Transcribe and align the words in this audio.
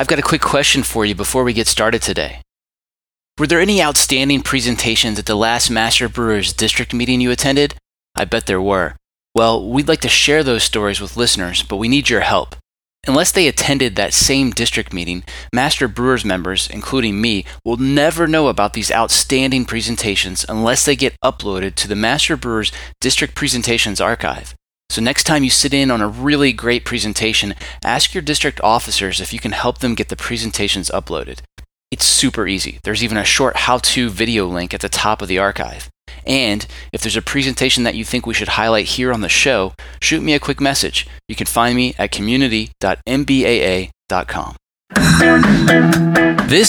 I've 0.00 0.06
got 0.06 0.18
a 0.18 0.22
quick 0.22 0.40
question 0.40 0.82
for 0.82 1.04
you 1.04 1.14
before 1.14 1.44
we 1.44 1.52
get 1.52 1.66
started 1.66 2.00
today. 2.00 2.40
Were 3.38 3.46
there 3.46 3.60
any 3.60 3.82
outstanding 3.82 4.40
presentations 4.40 5.18
at 5.18 5.26
the 5.26 5.34
last 5.34 5.68
Master 5.68 6.08
Brewers 6.08 6.54
District 6.54 6.94
meeting 6.94 7.20
you 7.20 7.30
attended? 7.30 7.74
I 8.14 8.24
bet 8.24 8.46
there 8.46 8.62
were. 8.62 8.96
Well, 9.34 9.68
we'd 9.68 9.88
like 9.88 10.00
to 10.00 10.08
share 10.08 10.42
those 10.42 10.64
stories 10.64 11.02
with 11.02 11.18
listeners, 11.18 11.62
but 11.62 11.76
we 11.76 11.86
need 11.86 12.08
your 12.08 12.22
help. 12.22 12.56
Unless 13.06 13.32
they 13.32 13.46
attended 13.46 13.94
that 13.96 14.14
same 14.14 14.52
district 14.52 14.94
meeting, 14.94 15.22
Master 15.52 15.86
Brewers 15.86 16.24
members, 16.24 16.66
including 16.70 17.20
me, 17.20 17.44
will 17.62 17.76
never 17.76 18.26
know 18.26 18.48
about 18.48 18.72
these 18.72 18.90
outstanding 18.90 19.66
presentations 19.66 20.46
unless 20.48 20.86
they 20.86 20.96
get 20.96 21.14
uploaded 21.22 21.74
to 21.74 21.86
the 21.86 21.94
Master 21.94 22.38
Brewers 22.38 22.72
District 23.02 23.34
Presentations 23.34 24.00
Archive. 24.00 24.54
So, 24.90 25.00
next 25.00 25.24
time 25.24 25.42
you 25.44 25.50
sit 25.50 25.72
in 25.72 25.90
on 25.92 26.00
a 26.00 26.08
really 26.08 26.52
great 26.52 26.84
presentation, 26.84 27.54
ask 27.84 28.12
your 28.12 28.22
district 28.22 28.60
officers 28.60 29.20
if 29.20 29.32
you 29.32 29.38
can 29.38 29.52
help 29.52 29.78
them 29.78 29.94
get 29.94 30.08
the 30.08 30.16
presentations 30.16 30.90
uploaded. 30.90 31.42
It's 31.92 32.04
super 32.04 32.48
easy. 32.48 32.80
There's 32.82 33.04
even 33.04 33.16
a 33.16 33.24
short 33.24 33.56
how 33.56 33.78
to 33.78 34.10
video 34.10 34.46
link 34.46 34.74
at 34.74 34.80
the 34.80 34.88
top 34.88 35.22
of 35.22 35.28
the 35.28 35.38
archive. 35.38 35.88
And 36.26 36.66
if 36.92 37.02
there's 37.02 37.16
a 37.16 37.22
presentation 37.22 37.84
that 37.84 37.94
you 37.94 38.04
think 38.04 38.26
we 38.26 38.34
should 38.34 38.48
highlight 38.48 38.86
here 38.86 39.12
on 39.12 39.20
the 39.20 39.28
show, 39.28 39.74
shoot 40.02 40.24
me 40.24 40.34
a 40.34 40.40
quick 40.40 40.60
message. 40.60 41.06
You 41.28 41.36
can 41.36 41.46
find 41.46 41.76
me 41.76 41.94
at 41.96 42.10
community.mbaa.com. 42.10 44.56
This 46.50 46.68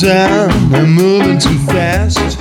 Down, 0.00 0.50
I'm 0.74 0.92
moving 0.92 1.38
too 1.38 1.58
fast. 1.66 2.38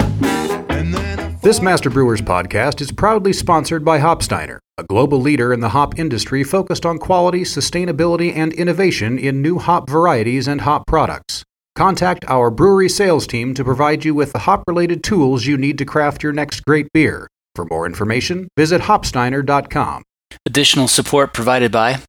This 1.42 1.62
Master 1.62 1.90
Brewers 1.90 2.22
podcast 2.22 2.82
is 2.82 2.92
proudly 2.92 3.32
sponsored 3.32 3.86
by 3.86 4.00
Hopsteiner, 4.00 4.60
a 4.78 4.84
global 4.84 5.20
leader 5.20 5.54
in 5.54 5.62
the 5.62 5.70
hop 5.70 5.98
industry 5.98 6.44
focused 6.44 6.86
on 6.86 6.98
quality, 6.98 7.42
sustainability, 7.42 8.36
and 8.36 8.52
innovation 8.54 9.18
in 9.18 9.42
new 9.42 9.58
hop 9.58 9.90
varieties 9.90 10.48
and 10.48 10.62
hop 10.62 10.86
products. 10.88 11.44
Contact 11.76 12.26
our 12.28 12.52
brewery 12.52 12.90
sales 12.90 13.26
team 13.26 13.54
to 13.54 13.64
provide 13.64 14.04
you 14.04 14.14
with 14.14 14.34
the 14.34 14.40
hop 14.40 14.64
related 14.68 15.04
tools 15.04 15.46
you 15.46 15.58
need 15.58 15.78
to 15.78 15.86
craft 15.86 16.22
your 16.22 16.34
next 16.34 16.66
great 16.66 16.88
beer. 16.94 17.28
For 17.56 17.66
more 17.66 17.86
information, 17.86 18.50
visit 18.58 18.82
hopsteiner.com. 18.82 20.04
Additional 20.46 20.88
support 20.88 21.34
provided 21.34 21.72
by 21.72 22.00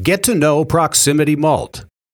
Get 0.00 0.22
to 0.24 0.34
know 0.34 0.64
Proximity 0.64 1.36
Malt. 1.36 1.84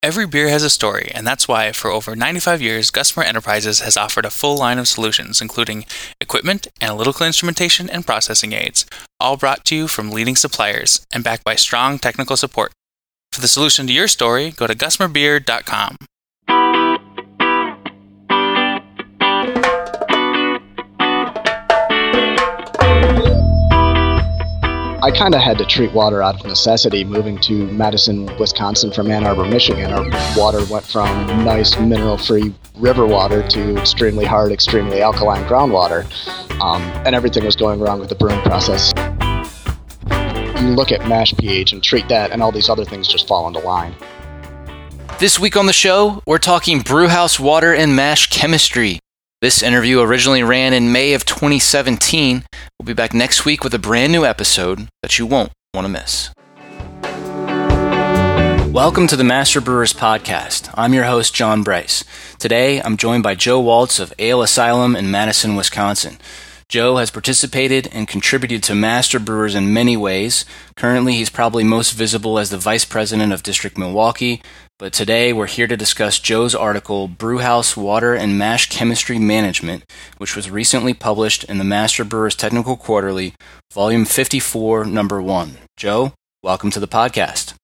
Every 0.00 0.28
beer 0.28 0.48
has 0.48 0.62
a 0.62 0.70
story, 0.70 1.10
and 1.12 1.26
that's 1.26 1.48
why, 1.48 1.72
for 1.72 1.90
over 1.90 2.14
95 2.14 2.62
years, 2.62 2.92
Gusmer 2.92 3.24
Enterprises 3.24 3.80
has 3.80 3.96
offered 3.96 4.24
a 4.24 4.30
full 4.30 4.56
line 4.56 4.78
of 4.78 4.86
solutions, 4.86 5.40
including 5.40 5.86
equipment, 6.20 6.68
analytical 6.80 7.26
instrumentation, 7.26 7.90
and 7.90 8.06
processing 8.06 8.52
aids, 8.52 8.86
all 9.18 9.36
brought 9.36 9.64
to 9.64 9.74
you 9.74 9.88
from 9.88 10.12
leading 10.12 10.36
suppliers 10.36 11.04
and 11.12 11.24
backed 11.24 11.42
by 11.42 11.56
strong 11.56 11.98
technical 11.98 12.36
support. 12.36 12.70
For 13.32 13.40
the 13.40 13.48
solution 13.48 13.88
to 13.88 13.92
your 13.92 14.06
story, 14.06 14.52
go 14.52 14.68
to 14.68 14.74
gusmerbeer.com. 14.76 15.96
I 25.00 25.12
kind 25.12 25.32
of 25.32 25.40
had 25.40 25.58
to 25.58 25.64
treat 25.64 25.92
water 25.92 26.24
out 26.24 26.40
of 26.40 26.44
necessity 26.44 27.04
moving 27.04 27.38
to 27.42 27.68
Madison, 27.70 28.26
Wisconsin 28.36 28.90
from 28.90 29.08
Ann 29.12 29.24
Arbor, 29.24 29.44
Michigan. 29.44 29.92
Our 29.92 30.04
water 30.36 30.64
went 30.68 30.84
from 30.84 31.08
nice 31.44 31.78
mineral 31.78 32.18
free 32.18 32.52
river 32.74 33.06
water 33.06 33.46
to 33.46 33.76
extremely 33.76 34.24
hard, 34.24 34.50
extremely 34.50 35.00
alkaline 35.00 35.44
groundwater. 35.44 36.02
Um, 36.60 36.82
and 37.06 37.14
everything 37.14 37.44
was 37.44 37.54
going 37.54 37.78
wrong 37.78 38.00
with 38.00 38.08
the 38.08 38.16
brewing 38.16 38.40
process. 38.42 38.92
You 40.60 40.74
look 40.74 40.90
at 40.90 41.06
mash 41.06 41.32
pH 41.32 41.72
and 41.72 41.80
treat 41.80 42.08
that, 42.08 42.32
and 42.32 42.42
all 42.42 42.50
these 42.50 42.68
other 42.68 42.84
things 42.84 43.06
just 43.06 43.28
fall 43.28 43.46
into 43.46 43.60
line. 43.60 43.94
This 45.20 45.38
week 45.38 45.56
on 45.56 45.66
the 45.66 45.72
show, 45.72 46.24
we're 46.26 46.38
talking 46.38 46.80
brewhouse 46.80 47.38
water 47.38 47.72
and 47.72 47.94
mash 47.94 48.26
chemistry. 48.30 48.98
This 49.40 49.62
interview 49.62 50.00
originally 50.00 50.42
ran 50.42 50.72
in 50.72 50.90
May 50.90 51.14
of 51.14 51.24
2017. 51.24 52.42
We'll 52.76 52.86
be 52.86 52.92
back 52.92 53.14
next 53.14 53.44
week 53.44 53.62
with 53.62 53.72
a 53.72 53.78
brand 53.78 54.10
new 54.10 54.24
episode 54.24 54.88
that 55.00 55.16
you 55.16 55.26
won't 55.26 55.52
want 55.72 55.84
to 55.84 55.88
miss. 55.88 56.32
Welcome 58.72 59.06
to 59.06 59.14
the 59.14 59.22
Master 59.22 59.60
Brewers 59.60 59.92
Podcast. 59.92 60.74
I'm 60.74 60.92
your 60.92 61.04
host, 61.04 61.36
John 61.36 61.62
Bryce. 61.62 62.02
Today, 62.40 62.82
I'm 62.82 62.96
joined 62.96 63.22
by 63.22 63.36
Joe 63.36 63.60
Walts 63.60 64.00
of 64.00 64.12
Ale 64.18 64.42
Asylum 64.42 64.96
in 64.96 65.08
Madison, 65.08 65.54
Wisconsin. 65.54 66.18
Joe 66.68 66.96
has 66.96 67.12
participated 67.12 67.88
and 67.92 68.08
contributed 68.08 68.64
to 68.64 68.74
Master 68.74 69.20
Brewers 69.20 69.54
in 69.54 69.72
many 69.72 69.96
ways. 69.96 70.44
Currently, 70.76 71.14
he's 71.14 71.30
probably 71.30 71.62
most 71.62 71.92
visible 71.92 72.40
as 72.40 72.50
the 72.50 72.58
Vice 72.58 72.84
President 72.84 73.32
of 73.32 73.44
District 73.44 73.78
Milwaukee, 73.78 74.42
but 74.78 74.92
today 74.92 75.32
we're 75.32 75.46
here 75.46 75.66
to 75.66 75.76
discuss 75.76 76.20
Joe's 76.20 76.54
article, 76.54 77.08
Brewhouse 77.08 77.76
Water 77.76 78.14
and 78.14 78.38
Mash 78.38 78.68
Chemistry 78.68 79.18
Management, 79.18 79.84
which 80.18 80.36
was 80.36 80.50
recently 80.50 80.94
published 80.94 81.42
in 81.44 81.58
the 81.58 81.64
Master 81.64 82.04
Brewers 82.04 82.36
Technical 82.36 82.76
Quarterly, 82.76 83.34
Volume 83.72 84.04
54, 84.04 84.84
Number 84.84 85.20
1. 85.20 85.58
Joe, 85.76 86.12
welcome 86.44 86.70
to 86.70 86.78
the 86.78 86.86
podcast. 86.86 87.54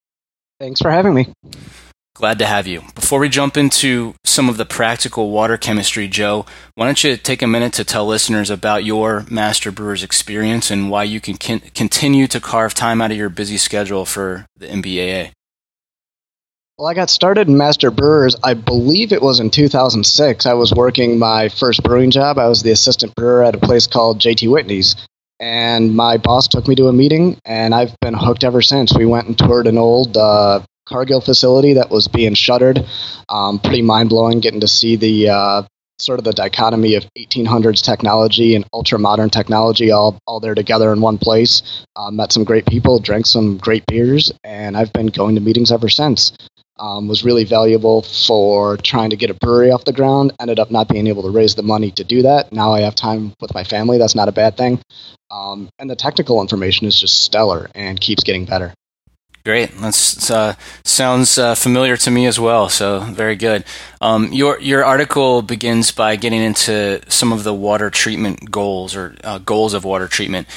Thanks 0.59 0.81
for 0.81 0.91
having 0.91 1.13
me. 1.13 1.31
Glad 2.15 2.39
to 2.39 2.45
have 2.45 2.67
you. 2.67 2.81
Before 2.95 3.19
we 3.19 3.29
jump 3.29 3.55
into 3.55 4.15
some 4.25 4.49
of 4.49 4.57
the 4.57 4.65
practical 4.65 5.31
water 5.31 5.55
chemistry, 5.55 6.09
Joe, 6.09 6.45
why 6.75 6.85
don't 6.85 7.01
you 7.01 7.15
take 7.15 7.41
a 7.41 7.47
minute 7.47 7.71
to 7.73 7.85
tell 7.85 8.05
listeners 8.05 8.49
about 8.49 8.83
your 8.83 9.25
Master 9.29 9.71
Brewers 9.71 10.03
experience 10.03 10.69
and 10.69 10.89
why 10.89 11.03
you 11.03 11.21
can 11.21 11.37
continue 11.37 12.27
to 12.27 12.41
carve 12.41 12.73
time 12.73 13.01
out 13.01 13.11
of 13.11 13.17
your 13.17 13.29
busy 13.29 13.57
schedule 13.57 14.03
for 14.03 14.45
the 14.57 14.67
MBAA? 14.67 15.31
Well, 16.77 16.89
I 16.89 16.93
got 16.93 17.09
started 17.09 17.47
in 17.47 17.55
Master 17.55 17.89
Brewers, 17.89 18.35
I 18.43 18.53
believe 18.53 19.13
it 19.13 19.21
was 19.21 19.39
in 19.39 19.49
2006. 19.49 20.45
I 20.45 20.55
was 20.55 20.73
working 20.73 21.17
my 21.17 21.47
first 21.47 21.81
brewing 21.81 22.11
job. 22.11 22.37
I 22.37 22.49
was 22.49 22.63
the 22.63 22.71
assistant 22.71 23.15
brewer 23.15 23.45
at 23.45 23.55
a 23.55 23.59
place 23.59 23.87
called 23.87 24.19
JT 24.19 24.51
Whitney's. 24.51 24.97
And 25.39 25.95
my 25.95 26.17
boss 26.17 26.49
took 26.49 26.67
me 26.67 26.75
to 26.75 26.87
a 26.87 26.93
meeting, 26.93 27.37
and 27.45 27.73
I've 27.73 27.95
been 28.01 28.13
hooked 28.13 28.43
ever 28.43 28.61
since. 28.61 28.93
We 28.93 29.05
went 29.05 29.27
and 29.27 29.37
toured 29.37 29.67
an 29.67 29.77
old 29.77 30.17
uh, 30.17 30.63
Cargill 30.85 31.21
facility 31.21 31.75
that 31.75 31.89
was 31.89 32.09
being 32.09 32.33
shuttered. 32.33 32.85
Um, 33.29 33.59
pretty 33.59 33.81
mind 33.81 34.09
blowing 34.09 34.41
getting 34.41 34.59
to 34.59 34.67
see 34.67 34.97
the 34.97 35.29
uh, 35.29 35.63
sort 35.97 36.19
of 36.19 36.25
the 36.25 36.33
dichotomy 36.33 36.95
of 36.95 37.05
1800s 37.17 37.81
technology 37.81 38.53
and 38.53 38.65
ultra 38.73 38.99
modern 38.99 39.29
technology 39.29 39.91
all, 39.91 40.19
all 40.27 40.41
there 40.41 40.55
together 40.55 40.91
in 40.91 40.99
one 40.99 41.19
place. 41.19 41.85
Uh, 41.95 42.11
met 42.11 42.33
some 42.33 42.43
great 42.43 42.65
people, 42.65 42.99
drank 42.99 43.25
some 43.25 43.55
great 43.57 43.85
beers, 43.85 44.33
and 44.43 44.75
I've 44.75 44.91
been 44.91 45.07
going 45.07 45.35
to 45.35 45.41
meetings 45.41 45.71
ever 45.71 45.87
since 45.87 46.33
um, 46.77 47.07
was 47.07 47.23
really 47.23 47.43
valuable 47.43 48.01
for 48.01 48.77
trying 48.77 49.09
to 49.09 49.15
get 49.15 49.29
a 49.29 49.33
brewery 49.33 49.71
off 49.71 49.85
the 49.85 49.93
ground. 49.93 50.33
Ended 50.39 50.59
up 50.59 50.71
not 50.71 50.87
being 50.87 51.07
able 51.07 51.23
to 51.23 51.29
raise 51.29 51.55
the 51.55 51.63
money 51.63 51.91
to 51.91 52.03
do 52.03 52.21
that. 52.23 52.51
Now 52.51 52.73
I 52.73 52.81
have 52.81 52.95
time 52.95 53.33
with 53.39 53.53
my 53.53 53.63
family. 53.63 53.97
That's 53.97 54.15
not 54.15 54.27
a 54.27 54.33
bad 54.33 54.57
thing. 54.57 54.81
Um, 55.31 55.69
and 55.79 55.89
the 55.89 55.95
technical 55.95 56.41
information 56.41 56.87
is 56.87 56.99
just 56.99 57.21
stellar 57.23 57.69
and 57.75 57.99
keeps 57.99 58.23
getting 58.23 58.45
better. 58.45 58.73
Great. 59.45 59.69
That 59.77 60.31
uh, 60.31 60.53
sounds 60.83 61.37
uh, 61.37 61.53
familiar 61.53 61.97
to 61.97 62.09
me 62.09 62.25
as 62.25 62.39
well. 62.39 62.67
So 62.67 63.01
very 63.01 63.35
good. 63.35 63.63
Um, 64.01 64.33
your 64.33 64.59
your 64.59 64.83
article 64.83 65.43
begins 65.43 65.91
by 65.91 66.15
getting 66.15 66.41
into 66.41 66.99
some 67.09 67.31
of 67.31 67.43
the 67.43 67.53
water 67.53 67.91
treatment 67.91 68.49
goals 68.49 68.95
or 68.95 69.15
uh, 69.23 69.37
goals 69.37 69.75
of 69.75 69.85
water 69.85 70.07
treatment. 70.07 70.47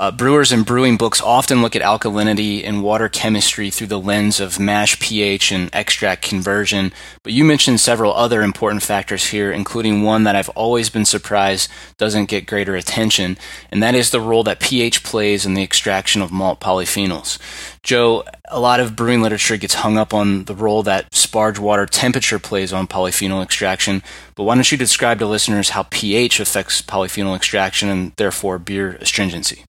Uh, 0.00 0.10
brewers 0.10 0.50
and 0.50 0.66
brewing 0.66 0.96
books 0.96 1.20
often 1.20 1.62
look 1.62 1.76
at 1.76 1.80
alkalinity 1.80 2.66
and 2.66 2.82
water 2.82 3.08
chemistry 3.08 3.70
through 3.70 3.86
the 3.86 4.00
lens 4.00 4.40
of 4.40 4.58
mash 4.58 4.98
pH 4.98 5.52
and 5.52 5.70
extract 5.72 6.22
conversion, 6.22 6.92
but 7.22 7.32
you 7.32 7.44
mentioned 7.44 7.78
several 7.78 8.12
other 8.12 8.42
important 8.42 8.82
factors 8.82 9.26
here, 9.28 9.52
including 9.52 10.02
one 10.02 10.24
that 10.24 10.34
I've 10.34 10.48
always 10.50 10.90
been 10.90 11.04
surprised 11.04 11.70
doesn't 11.98 12.24
get 12.28 12.46
greater 12.46 12.74
attention, 12.74 13.38
and 13.70 13.80
that 13.80 13.94
is 13.94 14.10
the 14.10 14.20
role 14.20 14.42
that 14.42 14.58
pH 14.58 15.04
plays 15.04 15.46
in 15.46 15.54
the 15.54 15.62
extraction 15.62 16.20
of 16.20 16.32
malt 16.32 16.58
polyphenols. 16.58 17.38
Joe, 17.84 18.24
a 18.48 18.58
lot 18.58 18.80
of 18.80 18.96
brewing 18.96 19.22
literature 19.22 19.56
gets 19.56 19.74
hung 19.74 19.96
up 19.96 20.12
on 20.12 20.46
the 20.46 20.54
role 20.56 20.82
that 20.82 21.12
sparge 21.12 21.60
water 21.60 21.86
temperature 21.86 22.40
plays 22.40 22.72
on 22.72 22.88
polyphenol 22.88 23.40
extraction, 23.40 24.02
but 24.36 24.44
why 24.44 24.54
don't 24.54 24.70
you 24.70 24.78
describe 24.78 25.18
to 25.18 25.26
listeners 25.26 25.70
how 25.70 25.86
pH 25.90 26.38
affects 26.40 26.82
polyphenol 26.82 27.34
extraction 27.34 27.88
and 27.88 28.12
therefore 28.16 28.58
beer 28.58 28.92
astringency? 29.00 29.64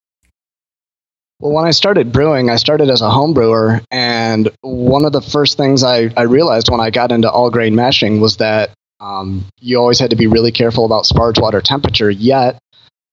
Well, 1.39 1.53
when 1.53 1.65
I 1.65 1.71
started 1.71 2.11
brewing, 2.11 2.49
I 2.49 2.55
started 2.55 2.89
as 2.89 3.01
a 3.01 3.11
home 3.11 3.33
brewer, 3.33 3.81
and 3.91 4.49
one 4.61 5.05
of 5.05 5.13
the 5.13 5.21
first 5.21 5.55
things 5.55 5.83
I, 5.83 6.11
I 6.17 6.23
realized 6.23 6.69
when 6.69 6.79
I 6.79 6.89
got 6.89 7.11
into 7.11 7.29
all 7.29 7.51
grain 7.51 7.75
mashing 7.75 8.19
was 8.19 8.37
that 8.37 8.71
um, 8.99 9.45
you 9.61 9.77
always 9.77 9.99
had 9.99 10.09
to 10.09 10.15
be 10.15 10.25
really 10.25 10.51
careful 10.51 10.83
about 10.85 11.05
sparge 11.05 11.39
water 11.39 11.61
temperature. 11.61 12.09
Yet, 12.09 12.57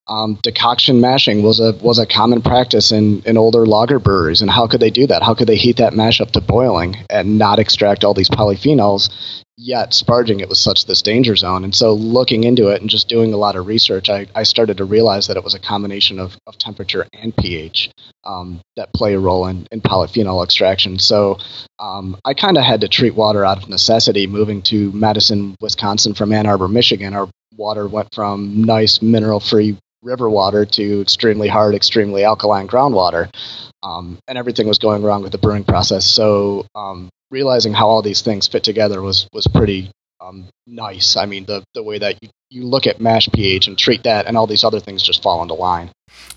um, 0.06 0.38
decoction 0.42 1.00
mashing 1.00 1.42
was 1.42 1.60
a 1.60 1.72
was 1.82 1.98
a 1.98 2.06
common 2.06 2.42
practice 2.42 2.92
in, 2.92 3.22
in 3.24 3.38
older 3.38 3.64
lager 3.64 3.98
breweries. 3.98 4.42
And 4.42 4.50
how 4.50 4.66
could 4.66 4.80
they 4.80 4.90
do 4.90 5.06
that? 5.06 5.22
How 5.22 5.34
could 5.34 5.48
they 5.48 5.56
heat 5.56 5.78
that 5.78 5.94
mash 5.94 6.20
up 6.20 6.32
to 6.32 6.40
boiling 6.40 6.96
and 7.08 7.38
not 7.38 7.58
extract 7.58 8.04
all 8.04 8.14
these 8.14 8.30
polyphenols? 8.30 9.10
Yet 9.56 9.90
sparging 9.90 10.40
it 10.40 10.48
was 10.48 10.58
such 10.58 10.86
this 10.86 11.00
danger 11.00 11.36
zone. 11.36 11.62
And 11.62 11.72
so 11.72 11.92
looking 11.92 12.42
into 12.42 12.68
it 12.68 12.80
and 12.80 12.90
just 12.90 13.08
doing 13.08 13.32
a 13.32 13.36
lot 13.36 13.54
of 13.54 13.68
research, 13.68 14.10
I, 14.10 14.26
I 14.34 14.42
started 14.42 14.78
to 14.78 14.84
realize 14.84 15.28
that 15.28 15.36
it 15.36 15.44
was 15.44 15.54
a 15.54 15.60
combination 15.60 16.18
of, 16.18 16.36
of 16.48 16.58
temperature 16.58 17.06
and 17.12 17.34
pH 17.36 17.92
um, 18.24 18.60
that 18.74 18.92
play 18.92 19.14
a 19.14 19.20
role 19.20 19.46
in, 19.46 19.68
in 19.70 19.80
polyphenol 19.80 20.42
extraction. 20.42 20.98
So 20.98 21.38
um, 21.78 22.18
I 22.24 22.34
kind 22.34 22.58
of 22.58 22.64
had 22.64 22.80
to 22.80 22.88
treat 22.88 23.14
water 23.14 23.44
out 23.44 23.62
of 23.62 23.68
necessity. 23.68 24.26
Moving 24.26 24.60
to 24.62 24.90
Madison, 24.90 25.54
Wisconsin 25.60 26.14
from 26.14 26.32
Ann 26.32 26.46
Arbor, 26.46 26.66
Michigan, 26.66 27.14
our 27.14 27.28
water 27.56 27.86
went 27.86 28.12
from 28.12 28.64
nice 28.64 29.00
mineral 29.00 29.38
free 29.38 29.78
river 30.04 30.28
water 30.28 30.64
to 30.64 31.00
extremely 31.00 31.48
hard, 31.48 31.74
extremely 31.74 32.24
alkaline 32.24 32.68
groundwater. 32.68 33.28
Um, 33.82 34.18
and 34.28 34.38
everything 34.38 34.68
was 34.68 34.78
going 34.78 35.02
wrong 35.02 35.22
with 35.22 35.32
the 35.32 35.38
brewing 35.38 35.64
process. 35.64 36.06
So 36.06 36.66
um, 36.74 37.08
realizing 37.30 37.72
how 37.72 37.88
all 37.88 38.02
these 38.02 38.22
things 38.22 38.46
fit 38.46 38.64
together 38.64 39.02
was 39.02 39.28
was 39.32 39.46
pretty 39.46 39.90
um, 40.20 40.46
nice. 40.66 41.16
I 41.16 41.26
mean, 41.26 41.44
the 41.44 41.64
the 41.74 41.82
way 41.82 41.98
that 41.98 42.22
you, 42.22 42.28
you 42.50 42.64
look 42.64 42.86
at 42.86 43.00
mash 43.00 43.28
pH 43.32 43.66
and 43.66 43.76
treat 43.76 44.04
that, 44.04 44.26
and 44.26 44.36
all 44.36 44.46
these 44.46 44.64
other 44.64 44.80
things 44.80 45.02
just 45.02 45.22
fall 45.22 45.42
into 45.42 45.54
line. 45.54 45.90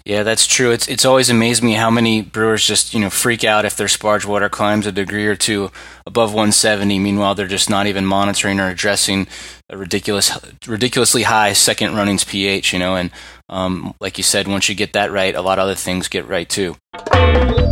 Yeah, 0.05 0.23
that's 0.23 0.47
true. 0.47 0.71
It's 0.71 0.87
it's 0.87 1.05
always 1.05 1.29
amazed 1.29 1.61
me 1.63 1.73
how 1.73 1.91
many 1.91 2.21
brewers 2.21 2.65
just 2.65 2.93
you 2.93 2.99
know 2.99 3.09
freak 3.09 3.43
out 3.43 3.65
if 3.65 3.75
their 3.75 3.87
sparge 3.87 4.25
water 4.25 4.49
climbs 4.49 4.87
a 4.87 4.91
degree 4.91 5.27
or 5.27 5.35
two 5.35 5.71
above 6.05 6.29
170. 6.29 6.99
Meanwhile, 6.99 7.35
they're 7.35 7.47
just 7.47 7.69
not 7.69 7.87
even 7.87 8.05
monitoring 8.05 8.59
or 8.59 8.69
addressing 8.69 9.27
a 9.69 9.77
ridiculous, 9.77 10.31
ridiculously 10.65 11.23
high 11.23 11.53
second 11.53 11.95
runnings 11.95 12.23
pH. 12.23 12.73
You 12.73 12.79
know, 12.79 12.95
and 12.95 13.11
um, 13.49 13.93
like 13.99 14.17
you 14.17 14.23
said, 14.23 14.47
once 14.47 14.69
you 14.69 14.75
get 14.75 14.93
that 14.93 15.11
right, 15.11 15.35
a 15.35 15.41
lot 15.41 15.59
of 15.59 15.63
other 15.63 15.75
things 15.75 16.07
get 16.07 16.27
right 16.27 16.47
too. 16.47 16.75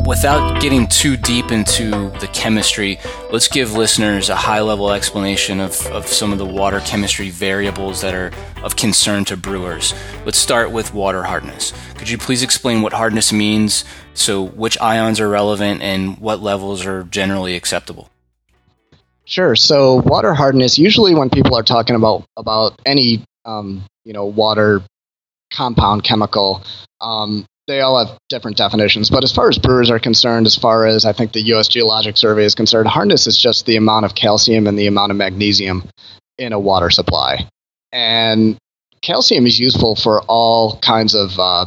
Without 0.07 0.61
getting 0.61 0.85
too 0.85 1.17
deep 1.17 1.51
into 1.51 1.89
the 2.19 2.29
chemistry, 2.31 2.99
let's 3.31 3.47
give 3.47 3.73
listeners 3.73 4.29
a 4.29 4.35
high 4.35 4.61
level 4.61 4.91
explanation 4.91 5.59
of, 5.59 5.83
of 5.87 6.05
some 6.05 6.31
of 6.31 6.37
the 6.37 6.45
water 6.45 6.79
chemistry 6.81 7.31
variables 7.31 8.01
that 8.01 8.13
are 8.13 8.31
of 8.61 8.75
concern 8.75 9.25
to 9.25 9.35
brewers. 9.35 9.95
Let's 10.23 10.37
start 10.37 10.69
with 10.69 10.93
water 10.93 11.23
hardness. 11.23 11.73
Could 11.97 12.07
you 12.07 12.19
please 12.19 12.43
explain 12.43 12.83
what 12.83 12.93
hardness 12.93 13.33
means, 13.33 13.83
so 14.13 14.43
which 14.45 14.79
ions 14.79 15.19
are 15.19 15.27
relevant, 15.27 15.81
and 15.81 16.19
what 16.19 16.39
levels 16.39 16.85
are 16.85 17.03
generally 17.05 17.55
acceptable? 17.55 18.11
Sure. 19.25 19.55
So 19.55 19.95
water 19.95 20.33
hardness, 20.33 20.77
usually 20.77 21.15
when 21.15 21.29
people 21.29 21.57
are 21.57 21.63
talking 21.63 21.95
about 21.95 22.25
about 22.37 22.79
any 22.85 23.23
um, 23.43 23.83
you 24.03 24.13
know 24.13 24.25
water 24.25 24.81
compound 25.51 26.03
chemical. 26.03 26.63
Um, 27.01 27.45
they 27.67 27.81
all 27.81 28.03
have 28.03 28.17
different 28.29 28.57
definitions, 28.57 29.09
but 29.09 29.23
as 29.23 29.31
far 29.31 29.49
as 29.49 29.57
brewers 29.57 29.89
are 29.89 29.99
concerned, 29.99 30.45
as 30.45 30.55
far 30.55 30.85
as 30.85 31.03
I 31.03 31.13
think 31.13 31.31
the 31.31 31.41
U.S. 31.47 31.67
Geologic 31.67 32.15
Survey 32.15 32.45
is 32.45 32.53
concerned, 32.53 32.87
hardness 32.87 33.25
is 33.25 33.39
just 33.39 33.65
the 33.65 33.75
amount 33.75 34.05
of 34.05 34.13
calcium 34.13 34.67
and 34.67 34.77
the 34.77 34.85
amount 34.85 35.11
of 35.11 35.17
magnesium 35.17 35.89
in 36.37 36.53
a 36.53 36.59
water 36.59 36.91
supply. 36.91 37.49
And 37.91 38.57
calcium 39.01 39.47
is 39.47 39.59
useful 39.59 39.95
for 39.95 40.21
all 40.27 40.77
kinds 40.79 41.15
of 41.15 41.39
uh, 41.39 41.65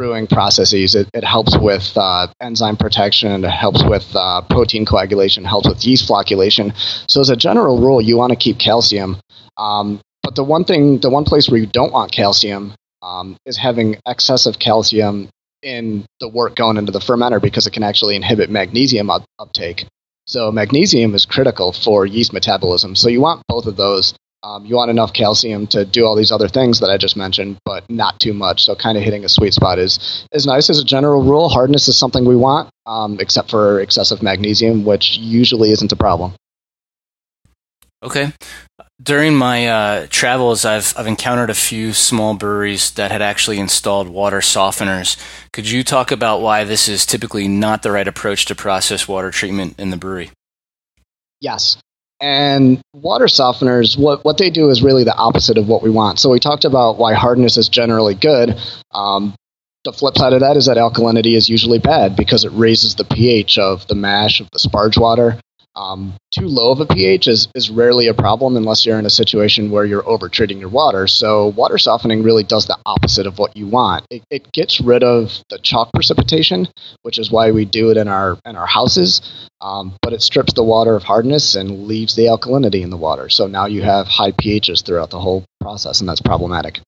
brewing 0.00 0.26
processes. 0.26 0.94
It, 0.94 1.10
it 1.12 1.24
helps 1.24 1.58
with 1.58 1.92
uh, 1.94 2.28
enzyme 2.40 2.78
protection, 2.78 3.44
it 3.44 3.50
helps 3.50 3.84
with 3.84 4.06
uh, 4.16 4.40
protein 4.48 4.86
coagulation, 4.86 5.44
helps 5.44 5.68
with 5.68 5.84
yeast 5.84 6.08
flocculation. 6.08 6.72
So, 7.06 7.20
as 7.20 7.28
a 7.28 7.36
general 7.36 7.78
rule, 7.78 8.00
you 8.00 8.16
want 8.16 8.30
to 8.30 8.36
keep 8.36 8.58
calcium. 8.58 9.20
Um, 9.58 10.00
but 10.22 10.36
the 10.36 10.42
one 10.42 10.64
thing, 10.64 11.00
the 11.00 11.10
one 11.10 11.24
place 11.24 11.50
where 11.50 11.60
you 11.60 11.66
don't 11.66 11.92
want 11.92 12.12
calcium 12.12 12.72
um, 13.02 13.36
is 13.44 13.58
having 13.58 13.98
excessive 14.06 14.58
calcium 14.58 15.28
in 15.62 16.06
the 16.18 16.28
wort 16.28 16.56
going 16.56 16.78
into 16.78 16.92
the 16.92 16.98
fermenter 16.98 17.42
because 17.42 17.66
it 17.66 17.72
can 17.74 17.82
actually 17.82 18.16
inhibit 18.16 18.48
magnesium 18.48 19.10
up- 19.10 19.26
uptake. 19.38 19.86
So 20.26 20.50
magnesium 20.50 21.14
is 21.14 21.26
critical 21.26 21.72
for 21.72 22.06
yeast 22.06 22.32
metabolism. 22.32 22.96
So 22.96 23.10
you 23.10 23.20
want 23.20 23.42
both 23.48 23.66
of 23.66 23.76
those. 23.76 24.14
Um, 24.42 24.64
you 24.64 24.76
want 24.76 24.90
enough 24.90 25.12
calcium 25.12 25.66
to 25.68 25.84
do 25.84 26.06
all 26.06 26.16
these 26.16 26.32
other 26.32 26.48
things 26.48 26.80
that 26.80 26.88
I 26.88 26.96
just 26.96 27.16
mentioned, 27.16 27.58
but 27.64 27.88
not 27.90 28.18
too 28.18 28.32
much. 28.32 28.64
So 28.64 28.74
kind 28.74 28.96
of 28.96 29.04
hitting 29.04 29.24
a 29.24 29.28
sweet 29.28 29.52
spot 29.52 29.78
is 29.78 30.26
is 30.32 30.46
nice 30.46 30.70
as 30.70 30.78
a 30.78 30.84
general 30.84 31.22
rule. 31.22 31.48
Hardness 31.48 31.88
is 31.88 31.98
something 31.98 32.24
we 32.24 32.36
want, 32.36 32.70
um, 32.86 33.18
except 33.20 33.50
for 33.50 33.80
excessive 33.80 34.22
magnesium, 34.22 34.84
which 34.84 35.18
usually 35.18 35.70
isn't 35.72 35.92
a 35.92 35.96
problem. 35.96 36.34
Okay. 38.02 38.32
During 39.02 39.34
my 39.34 39.66
uh, 39.66 40.06
travels, 40.08 40.64
I've 40.64 40.94
I've 40.96 41.06
encountered 41.06 41.50
a 41.50 41.54
few 41.54 41.92
small 41.92 42.34
breweries 42.34 42.92
that 42.92 43.10
had 43.10 43.22
actually 43.22 43.58
installed 43.58 44.08
water 44.08 44.38
softeners. 44.38 45.18
Could 45.52 45.68
you 45.68 45.84
talk 45.84 46.10
about 46.10 46.40
why 46.40 46.64
this 46.64 46.88
is 46.88 47.04
typically 47.04 47.46
not 47.46 47.82
the 47.82 47.90
right 47.90 48.08
approach 48.08 48.46
to 48.46 48.54
process 48.54 49.06
water 49.06 49.30
treatment 49.30 49.78
in 49.78 49.90
the 49.90 49.96
brewery? 49.98 50.30
Yes. 51.40 51.78
And 52.20 52.80
water 52.92 53.26
softeners, 53.26 53.98
what, 53.98 54.24
what 54.24 54.36
they 54.36 54.50
do 54.50 54.68
is 54.68 54.82
really 54.82 55.04
the 55.04 55.16
opposite 55.16 55.56
of 55.56 55.68
what 55.68 55.82
we 55.82 55.90
want. 55.90 56.18
So 56.18 56.30
we 56.30 56.38
talked 56.38 56.66
about 56.66 56.98
why 56.98 57.14
hardness 57.14 57.56
is 57.56 57.68
generally 57.68 58.14
good. 58.14 58.58
Um, 58.92 59.34
the 59.84 59.92
flip 59.92 60.18
side 60.18 60.34
of 60.34 60.40
that 60.40 60.58
is 60.58 60.66
that 60.66 60.76
alkalinity 60.76 61.34
is 61.34 61.48
usually 61.48 61.78
bad 61.78 62.16
because 62.16 62.44
it 62.44 62.50
raises 62.50 62.94
the 62.94 63.04
pH 63.04 63.58
of 63.58 63.86
the 63.86 63.94
mash, 63.94 64.40
of 64.40 64.50
the 64.50 64.58
sparge 64.58 65.00
water, 65.00 65.40
um, 65.80 66.14
too 66.30 66.46
low 66.46 66.72
of 66.72 66.80
a 66.80 66.86
pH 66.86 67.26
is, 67.26 67.48
is 67.54 67.70
rarely 67.70 68.08
a 68.08 68.14
problem 68.14 68.56
unless 68.56 68.84
you're 68.84 68.98
in 68.98 69.06
a 69.06 69.10
situation 69.10 69.70
where 69.70 69.86
you're 69.86 70.06
over 70.06 70.28
treating 70.28 70.58
your 70.58 70.68
water. 70.68 71.06
So, 71.06 71.48
water 71.48 71.78
softening 71.78 72.22
really 72.22 72.44
does 72.44 72.66
the 72.66 72.76
opposite 72.84 73.26
of 73.26 73.38
what 73.38 73.56
you 73.56 73.66
want. 73.66 74.04
It, 74.10 74.22
it 74.30 74.52
gets 74.52 74.80
rid 74.80 75.02
of 75.02 75.32
the 75.48 75.58
chalk 75.58 75.90
precipitation, 75.94 76.68
which 77.02 77.18
is 77.18 77.30
why 77.30 77.50
we 77.50 77.64
do 77.64 77.90
it 77.90 77.96
in 77.96 78.08
our 78.08 78.38
in 78.44 78.56
our 78.56 78.66
houses. 78.66 79.22
Um, 79.62 79.96
but 80.02 80.12
it 80.12 80.22
strips 80.22 80.52
the 80.52 80.64
water 80.64 80.94
of 80.94 81.02
hardness 81.02 81.54
and 81.54 81.86
leaves 81.86 82.14
the 82.14 82.26
alkalinity 82.26 82.82
in 82.82 82.90
the 82.90 82.96
water. 82.96 83.28
So 83.28 83.46
now 83.46 83.66
you 83.66 83.82
have 83.82 84.06
high 84.06 84.32
pHs 84.32 84.84
throughout 84.84 85.10
the 85.10 85.20
whole 85.20 85.44
process, 85.60 86.00
and 86.00 86.08
that's 86.08 86.20
problematic. 86.22 86.80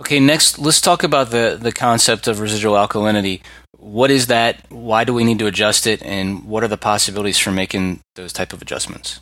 Okay, 0.00 0.18
next, 0.18 0.58
let's 0.58 0.80
talk 0.80 1.04
about 1.04 1.30
the, 1.30 1.58
the 1.60 1.72
concept 1.72 2.26
of 2.26 2.40
residual 2.40 2.74
alkalinity 2.74 3.42
what 3.84 4.10
is 4.10 4.28
that? 4.28 4.64
Why 4.70 5.04
do 5.04 5.12
we 5.12 5.24
need 5.24 5.38
to 5.40 5.46
adjust 5.46 5.86
it? 5.86 6.02
And 6.02 6.44
what 6.44 6.64
are 6.64 6.68
the 6.68 6.78
possibilities 6.78 7.38
for 7.38 7.52
making 7.52 8.00
those 8.14 8.32
type 8.32 8.54
of 8.54 8.62
adjustments? 8.62 9.20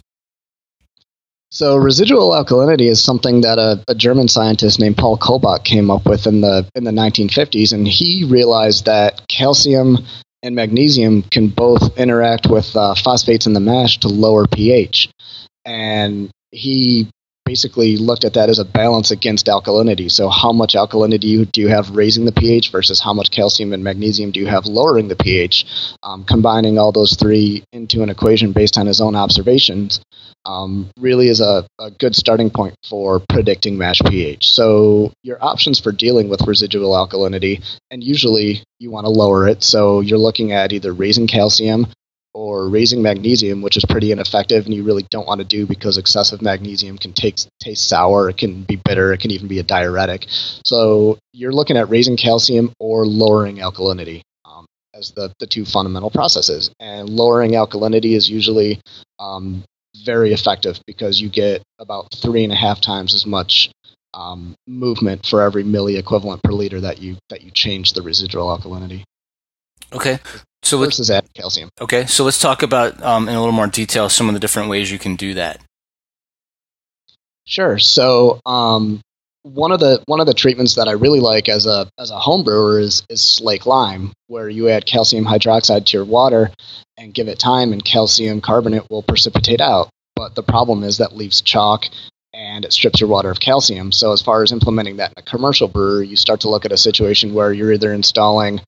So 1.50 1.76
residual 1.76 2.30
alkalinity 2.30 2.88
is 2.88 3.02
something 3.02 3.42
that 3.42 3.58
a, 3.58 3.82
a, 3.88 3.94
German 3.94 4.28
scientist 4.28 4.80
named 4.80 4.96
Paul 4.96 5.18
Kolbach 5.18 5.64
came 5.64 5.90
up 5.90 6.06
with 6.06 6.26
in 6.26 6.40
the 6.40 6.66
in 6.74 6.84
the 6.84 6.92
1950s, 6.92 7.74
and 7.74 7.86
he 7.86 8.24
realized 8.24 8.86
that 8.86 9.26
calcium 9.28 9.98
and 10.42 10.54
magnesium 10.54 11.22
can 11.22 11.48
both 11.48 11.98
interact 11.98 12.46
with 12.46 12.74
uh, 12.74 12.94
phosphates 12.94 13.46
in 13.46 13.52
the 13.52 13.60
mash 13.60 13.98
to 13.98 14.08
lower 14.08 14.46
pH, 14.46 15.10
and 15.66 16.30
he 16.52 17.10
basically 17.44 17.96
looked 17.96 18.24
at 18.24 18.34
that 18.34 18.48
as 18.48 18.58
a 18.58 18.64
balance 18.64 19.10
against 19.10 19.46
alkalinity. 19.46 20.10
So, 20.10 20.28
how 20.28 20.52
much 20.52 20.74
alkalinity 20.74 21.50
do 21.50 21.60
you 21.60 21.68
have 21.68 21.90
raising 21.90 22.24
the 22.24 22.32
pH 22.32 22.70
versus 22.70 23.00
how 23.00 23.12
much 23.12 23.30
calcium 23.30 23.72
and 23.72 23.84
magnesium 23.84 24.30
do 24.30 24.40
you 24.40 24.46
have 24.46 24.66
lowering 24.66 25.08
the 25.08 25.16
pH? 25.16 25.66
Um, 26.02 26.24
combining 26.24 26.78
all 26.78 26.92
those 26.92 27.14
three 27.14 27.64
into 27.72 28.02
an 28.02 28.10
equation 28.10 28.52
based 28.52 28.78
on 28.78 28.86
his 28.86 29.00
own 29.00 29.14
observations 29.14 30.00
um, 30.44 30.90
really 30.98 31.28
is 31.28 31.40
a, 31.40 31.66
a 31.78 31.90
good 31.90 32.16
starting 32.16 32.50
point 32.50 32.74
for 32.88 33.20
predicting 33.28 33.78
mash 33.78 34.00
pH. 34.06 34.50
So, 34.50 35.12
your 35.22 35.42
options 35.44 35.78
for 35.78 35.92
dealing 35.92 36.28
with 36.28 36.46
residual 36.46 36.92
alkalinity, 36.92 37.64
and 37.90 38.02
usually 38.02 38.62
you 38.78 38.90
want 38.90 39.04
to 39.04 39.10
lower 39.10 39.48
it. 39.48 39.62
So, 39.62 40.00
you're 40.00 40.18
looking 40.18 40.52
at 40.52 40.72
either 40.72 40.92
raising 40.92 41.26
calcium 41.26 41.86
or 42.34 42.68
raising 42.68 43.02
magnesium, 43.02 43.62
which 43.62 43.76
is 43.76 43.84
pretty 43.84 44.12
ineffective 44.12 44.64
and 44.64 44.74
you 44.74 44.82
really 44.82 45.04
don't 45.10 45.26
want 45.26 45.40
to 45.40 45.46
do 45.46 45.66
because 45.66 45.98
excessive 45.98 46.40
magnesium 46.40 46.96
can 46.96 47.12
take, 47.12 47.36
taste 47.60 47.88
sour, 47.88 48.30
it 48.30 48.38
can 48.38 48.62
be 48.62 48.76
bitter, 48.76 49.12
it 49.12 49.20
can 49.20 49.30
even 49.30 49.48
be 49.48 49.58
a 49.58 49.62
diuretic. 49.62 50.26
So 50.64 51.18
you're 51.32 51.52
looking 51.52 51.76
at 51.76 51.90
raising 51.90 52.16
calcium 52.16 52.72
or 52.78 53.06
lowering 53.06 53.56
alkalinity 53.56 54.22
um, 54.44 54.66
as 54.94 55.12
the, 55.12 55.32
the 55.40 55.46
two 55.46 55.64
fundamental 55.64 56.10
processes. 56.10 56.70
And 56.80 57.08
lowering 57.10 57.52
alkalinity 57.52 58.16
is 58.16 58.30
usually 58.30 58.80
um, 59.18 59.64
very 60.04 60.32
effective 60.32 60.80
because 60.86 61.20
you 61.20 61.28
get 61.28 61.62
about 61.78 62.08
three 62.14 62.44
and 62.44 62.52
a 62.52 62.56
half 62.56 62.80
times 62.80 63.14
as 63.14 63.26
much 63.26 63.70
um, 64.14 64.54
movement 64.66 65.26
for 65.26 65.42
every 65.42 65.64
milli 65.64 65.98
equivalent 65.98 66.42
per 66.42 66.52
liter 66.52 66.80
that 66.80 67.00
you 67.00 67.16
that 67.30 67.42
you 67.42 67.50
change 67.50 67.92
the 67.92 68.02
residual 68.02 68.46
alkalinity. 68.56 69.04
Okay. 69.92 70.18
So 70.62 70.78
versus 70.78 71.10
add 71.10 71.32
calcium. 71.34 71.70
Okay, 71.80 72.06
so 72.06 72.24
let's 72.24 72.40
talk 72.40 72.62
about 72.62 73.02
um, 73.02 73.28
in 73.28 73.34
a 73.34 73.38
little 73.38 73.52
more 73.52 73.66
detail 73.66 74.08
some 74.08 74.28
of 74.28 74.34
the 74.34 74.40
different 74.40 74.68
ways 74.68 74.90
you 74.90 74.98
can 74.98 75.16
do 75.16 75.34
that. 75.34 75.60
Sure. 77.44 77.78
So 77.78 78.40
um, 78.46 79.00
one 79.42 79.72
of 79.72 79.80
the 79.80 80.02
one 80.06 80.20
of 80.20 80.26
the 80.26 80.34
treatments 80.34 80.76
that 80.76 80.88
I 80.88 80.92
really 80.92 81.20
like 81.20 81.48
as 81.48 81.66
a 81.66 81.88
as 81.98 82.10
a 82.10 82.18
home 82.18 82.44
brewer 82.44 82.78
is 82.78 83.04
is 83.08 83.22
slake 83.22 83.66
lime, 83.66 84.12
where 84.28 84.48
you 84.48 84.68
add 84.68 84.86
calcium 84.86 85.24
hydroxide 85.24 85.86
to 85.86 85.96
your 85.96 86.04
water 86.04 86.50
and 86.96 87.12
give 87.12 87.28
it 87.28 87.38
time, 87.38 87.72
and 87.72 87.84
calcium 87.84 88.40
carbonate 88.40 88.88
will 88.90 89.02
precipitate 89.02 89.60
out. 89.60 89.90
But 90.14 90.34
the 90.34 90.42
problem 90.42 90.84
is 90.84 90.98
that 90.98 91.16
leaves 91.16 91.40
chalk 91.40 91.86
and 92.34 92.64
it 92.64 92.72
strips 92.72 93.00
your 93.00 93.10
water 93.10 93.30
of 93.30 93.40
calcium. 93.40 93.92
So, 93.92 94.12
as 94.12 94.22
far 94.22 94.42
as 94.42 94.52
implementing 94.52 94.96
that 94.98 95.12
in 95.16 95.22
a 95.22 95.30
commercial 95.30 95.68
brewery, 95.68 96.06
you 96.06 96.16
start 96.16 96.40
to 96.42 96.48
look 96.48 96.64
at 96.64 96.72
a 96.72 96.76
situation 96.76 97.34
where 97.34 97.52
you're 97.52 97.72
either 97.72 97.92
installing 97.92 98.60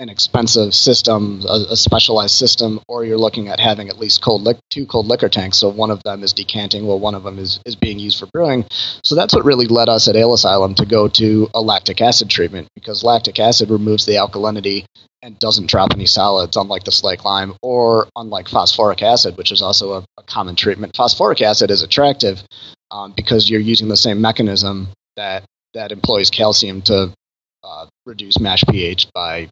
an 0.00 0.08
expensive 0.08 0.74
system, 0.74 1.42
a, 1.46 1.66
a 1.70 1.76
specialized 1.76 2.34
system, 2.34 2.80
or 2.88 3.04
you're 3.04 3.18
looking 3.18 3.48
at 3.48 3.60
having 3.60 3.88
at 3.90 3.98
least 3.98 4.22
cold 4.22 4.42
li- 4.42 4.58
two 4.70 4.86
cold 4.86 5.06
liquor 5.06 5.28
tanks. 5.28 5.58
So, 5.58 5.68
one 5.68 5.90
of 5.90 6.02
them 6.02 6.24
is 6.24 6.32
decanting, 6.32 6.86
while 6.86 6.98
one 6.98 7.14
of 7.14 7.22
them 7.22 7.38
is, 7.38 7.60
is 7.66 7.76
being 7.76 7.98
used 7.98 8.18
for 8.18 8.26
brewing. 8.26 8.64
So, 9.04 9.14
that's 9.14 9.34
what 9.34 9.44
really 9.44 9.66
led 9.66 9.88
us 9.88 10.08
at 10.08 10.16
Ale 10.16 10.32
Asylum 10.32 10.74
to 10.76 10.86
go 10.86 11.06
to 11.08 11.48
a 11.54 11.60
lactic 11.60 12.00
acid 12.00 12.30
treatment 12.30 12.68
because 12.74 13.04
lactic 13.04 13.38
acid 13.38 13.70
removes 13.70 14.06
the 14.06 14.14
alkalinity 14.14 14.86
and 15.22 15.38
doesn't 15.38 15.68
drop 15.68 15.92
any 15.92 16.06
solids, 16.06 16.56
unlike 16.56 16.84
the 16.84 16.92
slake 16.92 17.24
lime, 17.26 17.54
or 17.62 18.08
unlike 18.16 18.48
phosphoric 18.48 19.02
acid, 19.02 19.36
which 19.36 19.52
is 19.52 19.60
also 19.60 19.92
a, 19.92 20.04
a 20.16 20.22
common 20.22 20.56
treatment. 20.56 20.96
Phosphoric 20.96 21.42
acid 21.42 21.70
is 21.70 21.82
attractive 21.82 22.42
um, 22.90 23.12
because 23.12 23.50
you're 23.50 23.60
using 23.60 23.88
the 23.88 23.96
same 23.96 24.20
mechanism 24.20 24.88
that 25.16 25.44
that 25.74 25.92
employs 25.92 26.30
calcium 26.30 26.80
to 26.82 27.12
uh, 27.62 27.86
reduce 28.06 28.40
mash 28.40 28.64
pH 28.68 29.06
by 29.12 29.48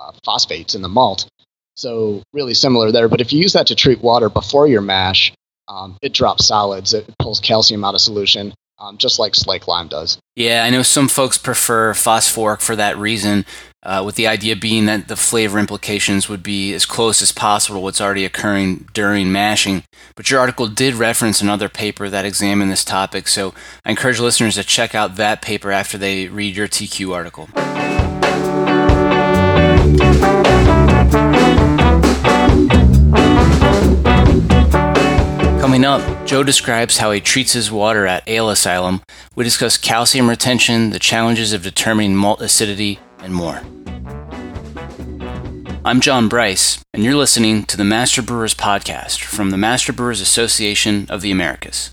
uh, 0.00 0.12
phosphates 0.24 0.74
in 0.74 0.82
the 0.82 0.88
malt. 0.88 1.28
So 1.76 2.22
really 2.32 2.54
similar 2.54 2.92
there. 2.92 3.08
But 3.08 3.20
if 3.20 3.32
you 3.32 3.40
use 3.40 3.52
that 3.54 3.66
to 3.68 3.74
treat 3.74 4.00
water 4.00 4.28
before 4.28 4.66
your 4.66 4.82
mash, 4.82 5.32
um, 5.68 5.96
it 6.02 6.12
drops 6.12 6.46
solids. 6.46 6.92
It 6.94 7.06
pulls 7.18 7.40
calcium 7.40 7.84
out 7.84 7.94
of 7.94 8.00
solution, 8.00 8.52
um, 8.78 8.98
just 8.98 9.18
like 9.18 9.34
slake 9.34 9.68
lime 9.68 9.88
does. 9.88 10.18
Yeah, 10.36 10.64
I 10.64 10.70
know 10.70 10.82
some 10.82 11.08
folks 11.08 11.38
prefer 11.38 11.94
phosphoric 11.94 12.60
for 12.60 12.74
that 12.76 12.98
reason, 12.98 13.46
uh, 13.82 14.02
with 14.04 14.16
the 14.16 14.26
idea 14.26 14.56
being 14.56 14.86
that 14.86 15.08
the 15.08 15.16
flavor 15.16 15.58
implications 15.58 16.28
would 16.28 16.42
be 16.42 16.74
as 16.74 16.84
close 16.84 17.22
as 17.22 17.32
possible 17.32 17.78
to 17.78 17.80
what's 17.80 18.00
already 18.00 18.24
occurring 18.24 18.88
during 18.92 19.30
mashing. 19.30 19.84
But 20.16 20.30
your 20.30 20.40
article 20.40 20.66
did 20.66 20.94
reference 20.94 21.40
another 21.40 21.68
paper 21.68 22.10
that 22.10 22.24
examined 22.24 22.70
this 22.70 22.84
topic, 22.84 23.28
so 23.28 23.54
I 23.84 23.90
encourage 23.90 24.18
listeners 24.18 24.56
to 24.56 24.64
check 24.64 24.94
out 24.94 25.16
that 25.16 25.40
paper 25.40 25.70
after 25.70 25.96
they 25.96 26.26
read 26.26 26.56
your 26.56 26.68
TQ 26.68 27.14
article. 27.14 27.48
Coming 35.60 35.84
up, 35.84 36.26
Joe 36.26 36.42
describes 36.42 36.98
how 36.98 37.10
he 37.12 37.20
treats 37.20 37.52
his 37.52 37.70
water 37.70 38.06
at 38.06 38.28
Ale 38.28 38.50
Asylum. 38.50 39.02
We 39.34 39.44
discuss 39.44 39.76
calcium 39.76 40.28
retention, 40.28 40.90
the 40.90 40.98
challenges 40.98 41.52
of 41.52 41.62
determining 41.62 42.16
malt 42.16 42.40
acidity, 42.40 42.98
and 43.20 43.34
more. 43.34 43.62
I'm 45.82 46.00
John 46.00 46.28
Bryce, 46.28 46.82
and 46.92 47.02
you're 47.02 47.14
listening 47.14 47.64
to 47.64 47.76
the 47.76 47.84
Master 47.84 48.20
Brewers 48.20 48.54
Podcast 48.54 49.22
from 49.22 49.50
the 49.50 49.56
Master 49.56 49.92
Brewers 49.92 50.20
Association 50.20 51.06
of 51.08 51.22
the 51.22 51.30
Americas. 51.30 51.92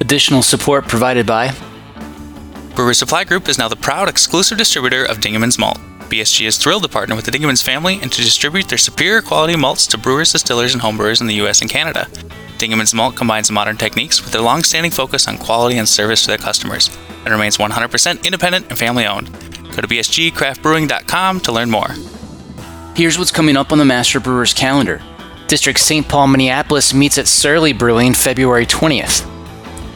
Additional 0.00 0.42
support 0.42 0.86
provided 0.86 1.26
by 1.26 1.54
Brewer 2.74 2.92
Supply 2.92 3.24
Group 3.24 3.48
is 3.48 3.58
now 3.58 3.68
the 3.68 3.76
proud 3.76 4.08
exclusive 4.08 4.58
distributor 4.58 5.04
of 5.04 5.20
Dingemans 5.20 5.58
Malt. 5.58 5.78
BSG 6.10 6.46
is 6.46 6.58
thrilled 6.58 6.82
to 6.82 6.88
partner 6.88 7.16
with 7.16 7.24
the 7.24 7.30
Dingemans 7.30 7.64
family 7.64 7.98
and 8.02 8.12
to 8.12 8.20
distribute 8.20 8.68
their 8.68 8.76
superior 8.76 9.22
quality 9.22 9.56
malts 9.56 9.86
to 9.88 9.98
brewers, 9.98 10.32
distillers, 10.32 10.74
and 10.74 10.82
homebrewers 10.82 11.22
in 11.22 11.26
the 11.26 11.34
US 11.46 11.62
and 11.62 11.70
Canada. 11.70 12.06
Dingemans 12.58 12.92
Malt 12.92 13.16
combines 13.16 13.50
modern 13.50 13.78
techniques 13.78 14.22
with 14.22 14.32
their 14.32 14.42
long-standing 14.42 14.92
focus 14.92 15.26
on 15.26 15.38
quality 15.38 15.78
and 15.78 15.88
service 15.88 16.22
to 16.22 16.28
their 16.28 16.38
customers 16.38 16.90
and 17.24 17.32
remains 17.32 17.56
100% 17.56 18.24
independent 18.24 18.66
and 18.68 18.78
family-owned. 18.78 19.32
Go 19.74 19.80
to 19.80 19.88
bsgcraftbrewing.com 19.88 21.40
to 21.40 21.52
learn 21.52 21.70
more. 21.70 21.88
Here's 22.94 23.18
what's 23.18 23.30
coming 23.32 23.56
up 23.56 23.72
on 23.72 23.78
the 23.78 23.84
Master 23.84 24.20
Brewers 24.20 24.52
calendar. 24.52 25.02
District 25.48 25.78
St. 25.78 26.06
Paul, 26.06 26.28
Minneapolis 26.28 26.92
meets 26.92 27.16
at 27.16 27.26
Surly 27.26 27.72
Brewing 27.72 28.12
February 28.12 28.66
20th. 28.66 29.35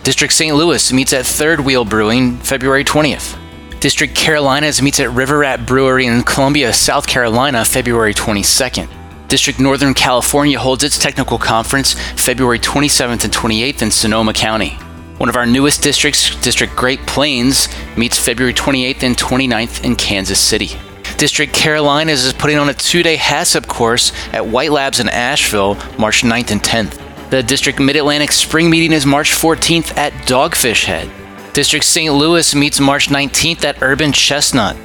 District 0.03 0.33
St. 0.33 0.57
Louis 0.57 0.93
meets 0.95 1.13
at 1.13 1.27
Third 1.27 1.61
Wheel 1.61 1.85
Brewing 1.85 2.39
February 2.39 2.85
20th. 2.85 3.39
District 3.81 4.15
Carolinas 4.15 4.81
meets 4.81 4.99
at 4.99 5.11
River 5.11 5.39
Rat 5.39 5.67
Brewery 5.67 6.07
in 6.07 6.23
Columbia, 6.23 6.73
South 6.73 7.07
Carolina 7.07 7.67
February 7.67 8.15
22nd. 8.15 8.89
District 9.29 9.61
Northern 9.61 9.93
California 9.93 10.59
holds 10.59 10.85
its 10.85 10.99
technical 10.99 11.37
conference 11.37 11.93
February 12.17 12.59
27th 12.59 13.25
and 13.25 13.33
28th 13.33 13.83
in 13.83 13.91
Sonoma 13.91 14.33
County. 14.33 14.71
One 15.19 15.29
of 15.29 15.37
our 15.37 15.45
newest 15.45 15.83
districts, 15.83 16.35
District 16.37 16.75
Great 16.75 17.01
Plains, 17.07 17.69
meets 17.95 18.19
February 18.19 18.55
28th 18.55 19.03
and 19.03 19.17
29th 19.19 19.85
in 19.85 19.97
Kansas 19.97 20.41
City. 20.41 20.71
District 21.19 21.53
Carolinas 21.53 22.25
is 22.25 22.33
putting 22.33 22.57
on 22.57 22.71
a 22.71 22.75
two 22.75 23.03
day 23.03 23.19
HACCP 23.19 23.67
course 23.67 24.13
at 24.33 24.47
White 24.47 24.73
Labs 24.73 24.99
in 24.99 25.11
Asheville, 25.11 25.75
March 25.99 26.23
9th 26.23 26.51
and 26.53 26.63
10th. 26.63 27.10
The 27.31 27.45
District 27.45 27.79
Mid 27.79 27.95
Atlantic 27.95 28.33
Spring 28.33 28.69
Meeting 28.69 28.91
is 28.91 29.07
March 29.07 29.31
14th 29.31 29.97
at 29.97 30.13
Dogfish 30.27 30.87
Head. 30.87 31.09
District 31.53 31.85
St. 31.85 32.13
Louis 32.13 32.57
meets 32.57 32.81
March 32.81 33.07
19th 33.07 33.63
at 33.63 33.81
Urban 33.83 34.11
Chestnut. 34.11 34.77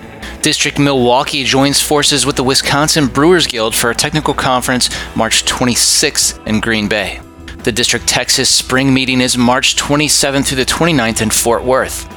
District 0.44 0.78
Milwaukee 0.78 1.44
joins 1.44 1.82
forces 1.82 2.24
with 2.24 2.36
the 2.36 2.44
Wisconsin 2.44 3.08
Brewers 3.08 3.48
Guild 3.48 3.74
for 3.74 3.90
a 3.90 3.96
technical 3.96 4.36
conference 4.36 4.92
March 5.16 5.44
26th 5.46 6.46
in 6.46 6.60
Green 6.60 6.88
Bay. 6.88 7.20
The 7.64 7.72
District 7.72 8.06
Texas 8.08 8.48
Spring 8.48 8.94
Meeting 8.94 9.22
is 9.22 9.40
March 9.40 9.75
27th 9.75 10.46
through 10.46 10.58
the 10.58 10.66
29th 10.66 11.24
in 11.24 11.32
Fort 11.32 11.64
Worth. 11.64 12.08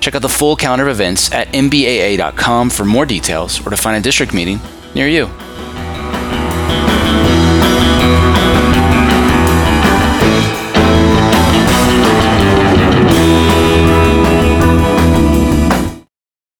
Check 0.00 0.16
out 0.16 0.22
the 0.22 0.28
full 0.28 0.56
calendar 0.56 0.88
of 0.88 0.96
events 0.96 1.30
at 1.30 1.46
mbaa.com 1.52 2.70
for 2.70 2.84
more 2.84 3.06
details 3.06 3.64
or 3.64 3.70
to 3.70 3.76
find 3.76 3.96
a 3.96 4.02
district 4.02 4.34
meeting 4.34 4.58
near 4.96 5.06
you. 5.06 5.30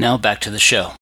Now 0.07 0.17
back 0.17 0.41
to 0.43 0.51
the 0.51 0.61
show. 0.61 0.93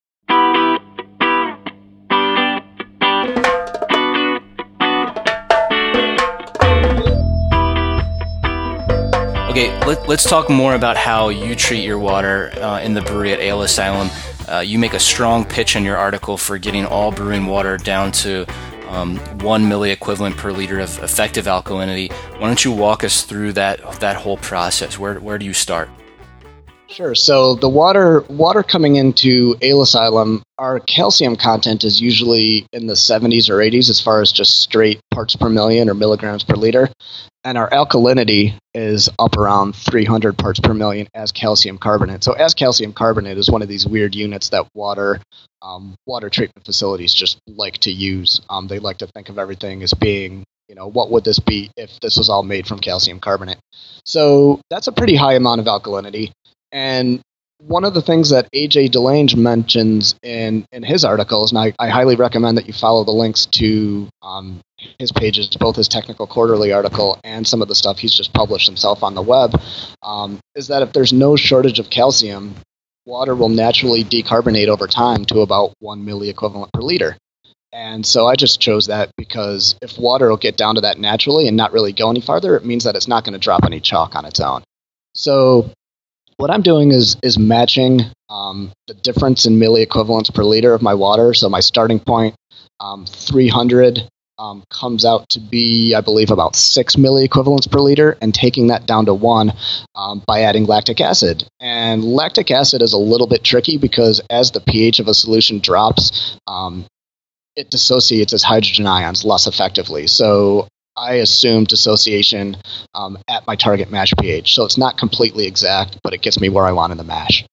Okay, 9.51 9.79
let, 9.85 10.09
us 10.09 10.25
talk 10.25 10.49
more 10.49 10.75
about 10.75 10.97
how 10.97 11.29
you 11.29 11.55
treat 11.55 11.85
your 11.85 11.99
water 11.99 12.51
uh, 12.63 12.81
in 12.81 12.95
the 12.95 13.03
brewery 13.03 13.35
at 13.35 13.41
Ale 13.41 13.61
Asylum. 13.61 14.09
Uh, 14.49 14.61
you 14.61 14.79
make 14.79 14.95
a 14.95 14.99
strong 14.99 15.45
pitch 15.45 15.77
in 15.77 15.85
your 15.85 15.99
article 15.99 16.39
for 16.39 16.57
getting 16.57 16.87
all 16.87 17.13
brewing 17.13 17.45
water 17.45 17.77
down 17.77 18.11
to 18.11 18.47
um, 18.89 19.19
one 19.41 19.65
milli 19.65 19.93
equivalent 19.93 20.39
per 20.39 20.51
liter 20.51 20.81
of 20.81 20.99
effective 21.03 21.45
alkalinity. 21.45 22.11
Why 22.41 22.47
don't 22.47 22.65
you 22.65 22.73
walk 22.73 23.05
us 23.05 23.23
through 23.23 23.53
that 23.53 24.01
that 24.01 24.17
whole 24.17 24.39
process? 24.39 24.99
Where 24.99 25.21
where 25.21 25.37
do 25.37 25.45
you 25.45 25.53
start? 25.53 25.91
Sure. 26.89 27.15
So 27.15 27.55
the 27.55 27.69
water 27.69 28.21
water 28.29 28.63
coming 28.63 28.97
into 28.97 29.57
Ale 29.63 29.83
Asylum, 29.83 30.43
our 30.59 30.81
calcium 30.81 31.35
content 31.35 31.83
is 31.83 32.01
usually 32.01 32.67
in 32.73 32.87
the 32.87 32.95
70s 32.95 33.49
or 33.49 33.57
80s 33.57 33.91
as 33.91 34.01
far 34.01 34.21
as 34.21 34.31
just 34.31 34.61
straight 34.61 35.01
parts 35.11 35.35
per 35.35 35.49
million 35.49 35.89
or 35.89 35.95
milligrams 35.95 36.45
per 36.45 36.55
liter, 36.55 36.91
and 37.43 37.57
our 37.57 37.69
alkalinity 37.71 38.55
is 38.75 39.09
up 39.19 39.37
around 39.37 39.75
300 39.75 40.37
parts 40.37 40.61
per 40.61 40.75
million 40.75 41.09
as 41.15 41.33
calcium 41.33 41.79
carbonate. 41.79 42.23
So 42.23 42.33
as 42.33 42.55
calcium 42.55 42.93
carbonate 42.93 43.39
is 43.39 43.51
one 43.51 43.63
of 43.63 43.69
these 43.69 43.87
weird 43.87 44.15
units 44.15 44.51
that 44.51 44.67
water 44.75 45.21
um, 45.63 45.95
water 46.07 46.29
treatment 46.29 46.67
facilities 46.67 47.15
just 47.15 47.39
like 47.49 47.79
to 47.79 47.91
use. 47.91 48.43
Um, 48.51 48.69
they 48.69 48.79
like 48.79 48.99
to 48.99 49.07
think 49.09 49.31
of 49.31 49.39
everything 49.39 49.83
as 49.83 49.95
being 49.95 50.45
you 50.69 50.75
know 50.75 50.87
what 50.87 51.11
would 51.11 51.25
this 51.25 51.39
be 51.39 51.71
if 51.77 51.99
this 52.01 52.17
was 52.17 52.29
all 52.29 52.43
made 52.43 52.67
from 52.67 52.79
calcium 52.79 53.21
carbonate 53.21 53.59
so 54.07 54.61
that's 54.71 54.87
a 54.87 54.93
pretty 54.93 55.15
high 55.15 55.35
amount 55.35 55.61
of 55.61 55.67
alkalinity 55.67 56.33
and 56.75 57.21
one 57.59 57.85
of 57.85 57.95
the 57.95 58.03
things 58.03 58.31
that 58.31 58.51
AJ 58.53 58.91
Delange 58.91 59.37
mentions 59.37 60.17
in, 60.23 60.67
in 60.73 60.83
his 60.83 61.05
articles, 61.05 61.53
and 61.53 61.59
I, 61.59 61.73
I 61.79 61.89
highly 61.89 62.17
recommend 62.17 62.59
that 62.59 62.67
you 62.67 62.73
follow 62.73 63.05
the 63.05 63.13
links 63.13 63.47
to 63.47 64.09
um, 64.23 64.61
his 64.99 65.13
pages, 65.13 65.49
both 65.49 65.77
his 65.77 65.89
technical 65.89 66.27
quarterly 66.27 66.73
article 66.73 67.19
and 67.23 67.47
some 67.47 67.63
of 67.63 67.69
the 67.69 67.75
stuff 67.75 67.99
he's 67.99 68.13
just 68.13 68.33
published 68.33 68.67
himself 68.67 69.03
on 69.03 69.15
the 69.15 69.23
web, 69.23 69.59
um, 70.03 70.41
is 70.57 70.67
that 70.69 70.83
if 70.83 70.93
there's 70.93 71.13
no 71.13 71.37
shortage 71.37 71.79
of 71.79 71.89
calcium, 71.89 72.57
water 73.07 73.35
will 73.35 73.49
naturally 73.49 74.03
decarbonate 74.03 74.69
over 74.69 74.89
time 74.89 75.25
to 75.27 75.41
about 75.41 75.73
one 75.79 76.05
milli 76.05 76.29
equivalent 76.29 76.73
per 76.73 76.81
liter. 76.81 77.17
And 77.73 78.05
so 78.05 78.27
I 78.27 78.35
just 78.35 78.61
chose 78.61 78.87
that 78.87 79.11
because 79.17 79.77
if 79.81 79.99
water 79.99 80.29
will 80.29 80.37
get 80.37 80.57
down 80.57 80.75
to 80.75 80.81
that 80.83 80.99
naturally 80.99 81.49
and 81.49 81.57
not 81.57 81.73
really 81.73 81.93
go 81.93 82.11
any 82.11 82.21
farther, 82.21 82.57
it 82.57 82.65
means 82.65 82.85
that 82.85 82.95
it's 82.95 83.09
not 83.09 83.25
going 83.25 83.33
to 83.33 83.39
drop 83.39 83.65
any 83.65 83.81
chalk 83.81 84.15
on 84.17 84.25
its 84.25 84.41
own. 84.41 84.63
So 85.15 85.71
what 86.37 86.51
I'm 86.51 86.63
doing 86.63 86.93
is 86.93 87.17
is 87.23 87.39
matching 87.39 88.01
um, 88.29 88.73
the 88.87 88.95
difference 88.95 89.47
in 89.47 89.59
milli 89.59 89.83
equivalents 89.83 90.31
per 90.31 90.45
liter 90.45 90.75
of 90.75 90.83
my 90.83 90.95
water. 90.95 91.35
So 91.35 91.49
my 91.49 91.61
starting 91.61 92.01
point, 92.01 92.35
um, 92.81 93.07
300, 93.07 94.09
um, 94.39 94.65
comes 94.71 95.05
out 95.05 95.29
to 95.31 95.41
be, 95.41 95.95
I 95.95 96.01
believe, 96.01 96.31
about 96.31 96.57
six 96.57 96.97
milli 96.97 97.25
equivalents 97.25 97.67
per 97.67 97.79
liter, 97.79 98.17
and 98.21 98.35
taking 98.35 98.69
that 98.69 98.87
down 98.87 99.07
to 99.07 99.15
one 99.15 99.53
um, 99.95 100.23
by 100.27 100.43
adding 100.43 100.65
lactic 100.65 101.01
acid. 101.01 101.47
And 101.61 102.05
lactic 102.05 102.51
acid 102.51 102.83
is 102.83 102.93
a 102.93 102.99
little 102.99 103.27
bit 103.27 103.45
tricky 103.45 103.79
because 103.79 104.21
as 104.31 104.51
the 104.51 104.61
pH 104.61 104.99
of 104.99 105.09
a 105.09 105.15
solution 105.15 105.61
drops, 105.61 106.37
um, 106.47 106.87
it 107.57 107.71
dissociates 107.71 108.33
as 108.33 108.43
hydrogen 108.43 108.87
ions 108.87 109.25
less 109.25 109.47
effectively. 109.47 110.09
So 110.09 110.67
I 110.97 111.15
assume 111.15 111.65
dissociation 111.65 112.57
um, 112.95 113.19
at 113.29 113.47
my 113.47 113.57
target 113.57 113.91
mash 113.91 114.13
pH. 114.21 114.55
So 114.55 114.65
it's 114.65 114.79
not 114.79 114.99
completely 114.99 115.47
exact, 115.47 115.99
but 116.03 116.13
it 116.13 116.23
gets 116.23 116.41
me 116.41 116.49
where 116.49 116.65
I 116.65 116.73
want 116.73 116.93
in 116.93 116.99
the 116.99 117.05
mash. 117.05 117.45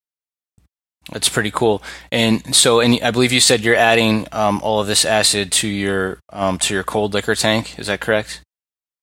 That's 1.12 1.30
pretty 1.30 1.52
cool. 1.52 1.82
And 2.12 2.56
so, 2.56 2.80
and 2.80 3.00
I 3.02 3.12
believe 3.12 3.32
you 3.32 3.40
said 3.40 3.62
you're 3.62 3.76
adding 3.76 4.28
um, 4.32 4.60
all 4.62 4.80
of 4.80 4.88
this 4.88 5.04
acid 5.04 5.52
to 5.54 5.68
your 5.68 6.20
um, 6.32 6.60
to 6.60 6.74
your 6.74 6.84
cold 6.84 7.14
liquor 7.14 7.36
tank. 7.36 7.78
Is 7.80 7.88
that 7.88 8.02
correct? 8.02 8.42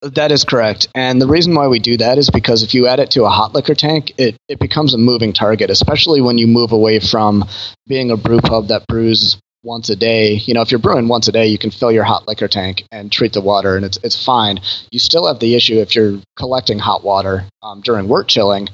That 0.02 0.30
is 0.30 0.44
correct. 0.44 0.86
And 0.94 1.20
the 1.20 1.26
reason 1.26 1.56
why 1.56 1.66
we 1.66 1.80
do 1.80 1.96
that 1.96 2.18
is 2.18 2.30
because 2.30 2.62
if 2.62 2.72
you 2.72 2.86
add 2.86 3.00
it 3.00 3.10
to 3.12 3.24
a 3.24 3.28
hot 3.28 3.52
liquor 3.52 3.74
tank, 3.74 4.12
it, 4.16 4.36
it 4.48 4.60
becomes 4.60 4.94
a 4.94 4.98
moving 4.98 5.32
target, 5.32 5.70
especially 5.70 6.20
when 6.20 6.38
you 6.38 6.46
move 6.46 6.70
away 6.70 7.00
from 7.00 7.44
being 7.88 8.12
a 8.12 8.16
brew 8.16 8.40
pub 8.40 8.68
that 8.68 8.86
brews 8.86 9.38
once 9.68 9.90
a 9.90 9.96
day. 9.96 10.32
You 10.32 10.54
know, 10.54 10.62
if 10.62 10.72
you're 10.72 10.80
brewing 10.80 11.06
once 11.06 11.28
a 11.28 11.32
day, 11.32 11.46
you 11.46 11.58
can 11.58 11.70
fill 11.70 11.92
your 11.92 12.04
hot 12.04 12.26
liquor 12.26 12.48
tank 12.48 12.84
and 12.90 13.12
treat 13.12 13.34
the 13.34 13.40
water, 13.40 13.76
and 13.76 13.84
it's 13.84 13.98
it's 14.02 14.24
fine. 14.24 14.60
You 14.90 14.98
still 14.98 15.26
have 15.28 15.38
the 15.38 15.54
issue 15.54 15.78
if 15.78 15.94
you're 15.94 16.20
collecting 16.36 16.80
hot 16.80 17.04
water 17.04 17.44
um, 17.62 17.82
during 17.82 18.08
wort 18.08 18.26
chilling 18.26 18.68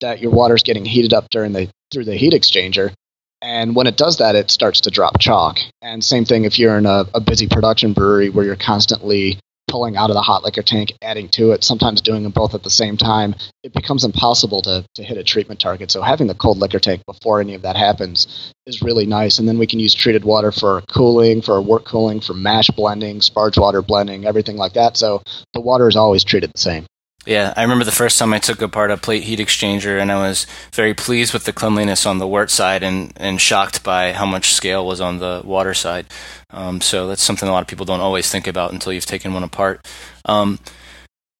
that 0.00 0.20
your 0.20 0.32
water's 0.32 0.62
getting 0.62 0.84
heated 0.84 1.12
up 1.12 1.26
during 1.30 1.52
the 1.52 1.68
through 1.92 2.04
the 2.04 2.16
heat 2.16 2.32
exchanger. 2.32 2.92
And 3.40 3.76
when 3.76 3.86
it 3.86 3.96
does 3.96 4.16
that, 4.16 4.34
it 4.34 4.50
starts 4.50 4.80
to 4.82 4.90
drop 4.90 5.20
chalk. 5.20 5.58
And 5.80 6.02
same 6.02 6.24
thing 6.24 6.44
if 6.44 6.58
you're 6.58 6.76
in 6.76 6.86
a, 6.86 7.04
a 7.14 7.20
busy 7.20 7.46
production 7.46 7.92
brewery 7.92 8.30
where 8.30 8.44
you're 8.44 8.56
constantly 8.56 9.38
pulling 9.68 9.96
out 9.96 10.10
of 10.10 10.14
the 10.14 10.22
hot 10.22 10.42
liquor 10.42 10.62
tank, 10.62 10.94
adding 11.02 11.28
to 11.28 11.52
it, 11.52 11.62
sometimes 11.62 12.00
doing 12.00 12.22
them 12.22 12.32
both 12.32 12.54
at 12.54 12.62
the 12.62 12.70
same 12.70 12.96
time, 12.96 13.34
it 13.62 13.72
becomes 13.72 14.04
impossible 14.04 14.62
to, 14.62 14.84
to 14.94 15.04
hit 15.04 15.16
a 15.16 15.22
treatment 15.24 15.60
target. 15.60 15.90
So 15.90 16.02
having 16.02 16.26
the 16.26 16.34
cold 16.34 16.58
liquor 16.58 16.80
tank 16.80 17.02
before 17.06 17.40
any 17.40 17.54
of 17.54 17.62
that 17.62 17.76
happens 17.76 18.52
is 18.66 18.82
really 18.82 19.06
nice. 19.06 19.38
And 19.38 19.46
then 19.46 19.58
we 19.58 19.66
can 19.66 19.78
use 19.78 19.94
treated 19.94 20.24
water 20.24 20.50
for 20.50 20.82
cooling, 20.88 21.42
for 21.42 21.60
wort 21.62 21.84
cooling, 21.84 22.20
for 22.20 22.34
mash 22.34 22.68
blending, 22.68 23.20
sparge 23.20 23.58
water 23.58 23.82
blending, 23.82 24.24
everything 24.24 24.56
like 24.56 24.72
that. 24.72 24.96
So 24.96 25.22
the 25.52 25.60
water 25.60 25.86
is 25.88 25.96
always 25.96 26.24
treated 26.24 26.50
the 26.52 26.58
same. 26.60 26.86
Yeah, 27.28 27.52
I 27.58 27.60
remember 27.60 27.84
the 27.84 27.92
first 27.92 28.18
time 28.18 28.32
I 28.32 28.38
took 28.38 28.62
apart 28.62 28.90
a 28.90 28.96
plate 28.96 29.24
heat 29.24 29.38
exchanger, 29.38 30.00
and 30.00 30.10
I 30.10 30.16
was 30.16 30.46
very 30.72 30.94
pleased 30.94 31.34
with 31.34 31.44
the 31.44 31.52
cleanliness 31.52 32.06
on 32.06 32.16
the 32.16 32.26
wort 32.26 32.50
side, 32.50 32.82
and, 32.82 33.12
and 33.16 33.38
shocked 33.38 33.84
by 33.84 34.14
how 34.14 34.24
much 34.24 34.54
scale 34.54 34.86
was 34.86 34.98
on 34.98 35.18
the 35.18 35.42
water 35.44 35.74
side. 35.74 36.06
Um, 36.48 36.80
so 36.80 37.06
that's 37.06 37.22
something 37.22 37.46
a 37.46 37.52
lot 37.52 37.60
of 37.60 37.68
people 37.68 37.84
don't 37.84 38.00
always 38.00 38.30
think 38.30 38.46
about 38.46 38.72
until 38.72 38.94
you've 38.94 39.04
taken 39.04 39.34
one 39.34 39.42
apart. 39.42 39.86
Um, 40.24 40.58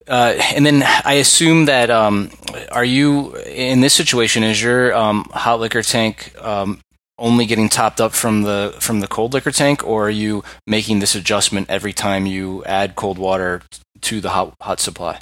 uh, 0.06 0.34
and 0.54 0.66
then 0.66 0.82
I 0.82 1.14
assume 1.14 1.64
that 1.64 1.88
um, 1.88 2.32
are 2.70 2.84
you 2.84 3.34
in 3.46 3.80
this 3.80 3.94
situation? 3.94 4.42
Is 4.42 4.62
your 4.62 4.94
um, 4.94 5.24
hot 5.32 5.58
liquor 5.58 5.80
tank 5.80 6.34
um, 6.38 6.80
only 7.16 7.46
getting 7.46 7.70
topped 7.70 7.98
up 7.98 8.12
from 8.12 8.42
the 8.42 8.76
from 8.78 9.00
the 9.00 9.08
cold 9.08 9.32
liquor 9.32 9.52
tank, 9.52 9.82
or 9.86 10.08
are 10.08 10.10
you 10.10 10.44
making 10.66 10.98
this 10.98 11.14
adjustment 11.14 11.70
every 11.70 11.94
time 11.94 12.26
you 12.26 12.62
add 12.66 12.94
cold 12.94 13.16
water 13.16 13.62
to 14.02 14.20
the 14.20 14.28
hot 14.28 14.52
hot 14.60 14.80
supply? 14.80 15.20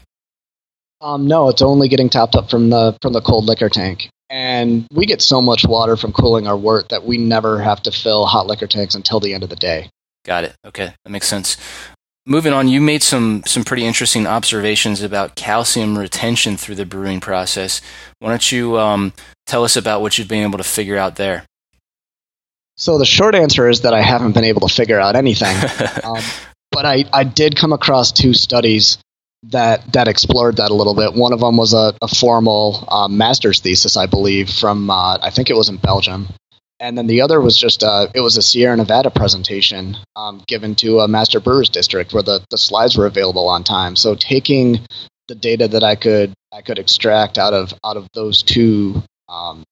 Um, 1.00 1.26
no, 1.26 1.48
it's 1.48 1.62
only 1.62 1.88
getting 1.88 2.09
topped 2.09 2.35
up 2.35 2.50
from 2.50 2.70
the 2.70 2.96
from 3.02 3.12
the 3.12 3.20
cold 3.20 3.44
liquor 3.44 3.68
tank. 3.68 4.09
And 4.28 4.87
we 4.90 5.06
get 5.06 5.22
so 5.22 5.40
much 5.40 5.64
water 5.64 5.96
from 5.96 6.12
cooling 6.12 6.46
our 6.46 6.56
wort 6.56 6.88
that 6.88 7.04
we 7.04 7.16
never 7.16 7.61
have 7.61 7.82
to 7.85 7.92
fill 7.92 8.26
hot 8.26 8.46
liquor 8.46 8.66
tanks 8.66 8.94
until 8.94 9.20
the 9.20 9.35
end 9.35 9.44
of 9.44 9.50
the 9.50 9.56
day. 9.56 9.88
Got 10.24 10.44
it. 10.44 10.56
Okay, 10.66 10.92
that 11.04 11.11
makes 11.11 11.28
sense. 11.28 11.56
Moving 12.28 12.52
on, 12.52 12.66
you 12.66 12.80
made 12.80 13.04
some 13.04 13.42
some 13.46 13.62
pretty 13.62 13.85
interesting 13.85 14.26
observations 14.26 15.02
about 15.02 15.37
calcium 15.37 15.96
retention 15.96 16.56
through 16.56 16.74
the 16.74 16.87
brewing 16.87 17.20
process. 17.20 17.80
Why 18.18 18.30
don't 18.30 18.50
you 18.50 18.78
um, 18.78 19.12
tell 19.46 19.62
us 19.62 19.76
about 19.76 20.00
what 20.00 20.18
you've 20.18 20.28
been 20.28 20.42
able 20.42 20.59
to 20.59 20.64
figure 20.64 20.96
out 20.96 21.16
there? 21.16 21.44
So 22.76 22.98
the 22.98 23.06
short 23.06 23.35
answer 23.35 23.68
is 23.68 23.82
that 23.82 23.94
I 23.94 24.02
haven't 24.02 24.32
been 24.32 24.44
able 24.44 24.66
to 24.66 24.74
figure 24.74 24.98
out 24.98 25.14
anything. 25.14 25.56
um, 26.04 26.22
but 26.72 26.85
I, 26.85 27.04
I 27.12 27.24
did 27.24 27.56
come 27.56 27.72
across 27.72 28.12
two 28.12 28.35
studies 28.35 28.98
that 29.44 29.92
that 29.92 30.09
explored 30.09 30.57
that 30.57 30.70
a 30.70 30.75
little 30.75 30.94
bit. 30.94 31.14
One 31.14 31.33
of 31.33 31.40
them 31.40 31.57
was 31.57 31.75
a, 31.75 31.94
a 32.03 32.09
formal 32.09 32.85
uh, 32.88 33.09
master's 33.09 33.61
thesis, 33.61 33.96
I 33.96 34.07
believe, 34.07 34.51
from 34.51 34.90
uh, 34.90 35.18
I 35.20 35.31
think 35.31 35.51
it 35.51 35.57
was 35.57 35.68
in 35.68 35.77
Belgium, 35.77 36.29
and 36.79 36.96
then 36.96 37.07
the 37.07 37.22
other 37.22 37.40
was 37.40 37.57
just 37.57 37.83
a, 37.83 37.88
uh, 37.88 38.07
it 38.14 38.20
was 38.20 38.37
a 38.37 38.42
Sierra 38.42 38.77
Nevada 38.77 39.11
presentation 39.11 39.96
um, 40.14 40.42
given 40.46 40.75
to 40.77 41.01
a 41.01 41.09
master 41.09 41.40
brewers 41.40 41.70
district 41.70 42.12
where 42.12 42.22
the, 42.22 42.44
the 42.51 42.59
slides 42.59 42.96
were 42.96 43.07
available 43.07 43.49
on 43.49 43.64
time. 43.64 43.96
So 43.96 44.14
taking 44.14 44.81
the 45.29 45.35
data 45.35 45.68
that 45.68 45.83
I 45.83 45.96
could 45.96 46.35
I 46.53 46.62
could 46.62 46.79
extract 46.79 47.38
out 47.38 47.55
of 47.55 47.72
out 47.85 47.96
of 47.96 48.09
those 48.14 48.42
two 48.42 49.03
um, 49.29 49.64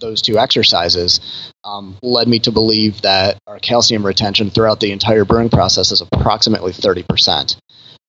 those 0.00 0.22
two 0.22 0.38
exercises 0.38 1.52
um, 1.62 1.96
led 2.02 2.26
me 2.26 2.40
to 2.40 2.50
believe 2.50 3.00
that 3.02 3.38
our 3.46 3.58
calcium 3.58 4.04
retention 4.04 4.50
throughout 4.50 4.80
the 4.80 4.92
entire 4.92 5.24
brewing 5.24 5.50
process 5.50 5.92
is 5.92 6.00
approximately 6.00 6.72
30%. 6.72 7.56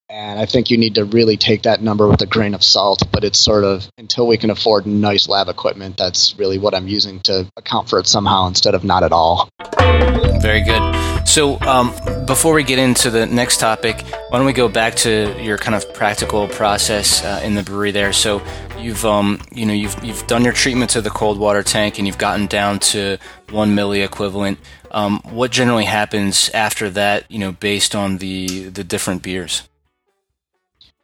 And 0.10 0.40
I 0.40 0.46
think 0.46 0.70
you 0.70 0.78
need 0.78 0.96
to 0.96 1.06
really 1.06 1.36
take 1.36 1.64
that 1.64 1.82
number 1.82 2.08
with 2.08 2.22
a 2.22 2.28
grain 2.28 2.54
of 2.54 2.64
salt, 2.64 3.04
but 3.12 3.24
it's 3.24 3.40
sort 3.40 3.64
of 3.64 3.90
until 3.98 4.28
we 4.28 4.38
can 4.38 4.52
afford 4.52 4.86
nice 4.86 5.28
lab 5.28 5.50
equipment, 5.50 5.98
that's 5.98 6.38
really 6.38 6.60
what 6.60 6.76
I'm 6.76 6.88
using 6.88 7.22
to 7.22 7.50
account 7.58 7.90
for 7.90 7.98
it 7.98 8.06
somehow 8.06 8.48
instead 8.48 8.76
of 8.76 8.84
not 8.84 9.02
at 9.04 9.12
all. 9.12 9.50
Very 10.42 10.62
good. 10.62 10.96
So, 11.28 11.60
um, 11.62 11.92
before 12.28 12.54
we 12.54 12.64
get 12.64 12.78
into 12.78 13.10
the 13.10 13.26
next 13.26 13.60
topic, 13.60 14.02
why 14.30 14.38
don't 14.38 14.46
we 14.46 14.54
go 14.54 14.70
back 14.70 14.94
to 14.98 15.36
your 15.42 15.58
kind 15.58 15.74
of 15.74 15.92
practical 15.96 16.48
process 16.48 17.24
uh, 17.24 17.42
in 17.44 17.56
the 17.56 17.64
brewery 17.64 17.90
there? 17.92 18.14
So, 18.14 18.44
you've 18.78 19.04
um, 19.06 19.42
you 19.52 19.66
know 19.66 19.74
you've 19.74 20.02
you've 20.04 20.26
done 20.28 20.44
your 20.44 20.54
treatment 20.54 20.92
to 20.92 21.02
the 21.02 21.10
cold 21.10 21.40
water 21.40 21.64
tank 21.64 21.98
and 21.98 22.06
you've 22.06 22.20
gotten 22.20 22.46
down 22.46 22.78
to 22.80 23.18
one 23.50 23.76
milli 23.76 24.06
equivalent. 24.06 24.60
Um, 24.92 25.20
what 25.24 25.52
generally 25.52 25.86
happens 25.86 26.50
after 26.54 26.92
that? 26.92 27.30
You 27.30 27.40
know, 27.40 27.52
based 27.52 27.96
on 27.96 28.20
the 28.20 28.70
the 28.70 28.84
different 28.84 29.24
beers. 29.24 29.64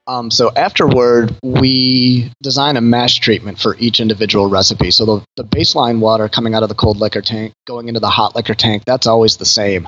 Um, 0.07 0.31
so 0.31 0.51
afterward, 0.55 1.37
we 1.43 2.31
design 2.41 2.77
a 2.77 2.81
mash 2.81 3.19
treatment 3.19 3.59
for 3.59 3.75
each 3.77 3.99
individual 3.99 4.49
recipe. 4.49 4.91
So 4.91 5.05
the, 5.05 5.25
the 5.37 5.43
baseline 5.43 5.99
water 5.99 6.27
coming 6.27 6.53
out 6.53 6.63
of 6.63 6.69
the 6.69 6.75
cold 6.75 6.97
liquor 6.97 7.21
tank, 7.21 7.53
going 7.67 7.87
into 7.87 7.99
the 7.99 8.09
hot 8.09 8.35
liquor 8.35 8.55
tank, 8.55 8.83
that's 8.85 9.07
always 9.07 9.37
the 9.37 9.45
same. 9.45 9.87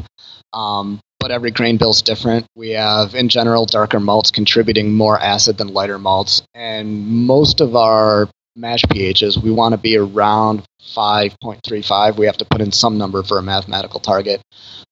Um, 0.53 0.99
but 1.19 1.31
every 1.31 1.51
grain 1.51 1.77
bill 1.77 1.89
is 1.89 2.01
different. 2.01 2.45
We 2.55 2.71
have, 2.71 3.15
in 3.15 3.29
general, 3.29 3.65
darker 3.65 3.99
malts 3.99 4.29
contributing 4.29 4.93
more 4.93 5.17
acid 5.19 5.57
than 5.57 5.69
lighter 5.69 5.97
malts. 5.97 6.43
And 6.53 7.07
most 7.07 7.61
of 7.61 7.75
our 7.75 8.29
mash 8.55 8.83
pHs, 8.83 9.41
we 9.41 9.49
want 9.49 9.71
to 9.73 9.77
be 9.77 9.97
around 9.97 10.63
5.35, 10.95 12.17
we 12.17 12.25
have 12.25 12.37
to 12.37 12.45
put 12.45 12.61
in 12.61 12.71
some 12.71 12.97
number 12.97 13.23
for 13.23 13.37
a 13.37 13.43
mathematical 13.43 13.99
target. 13.99 14.41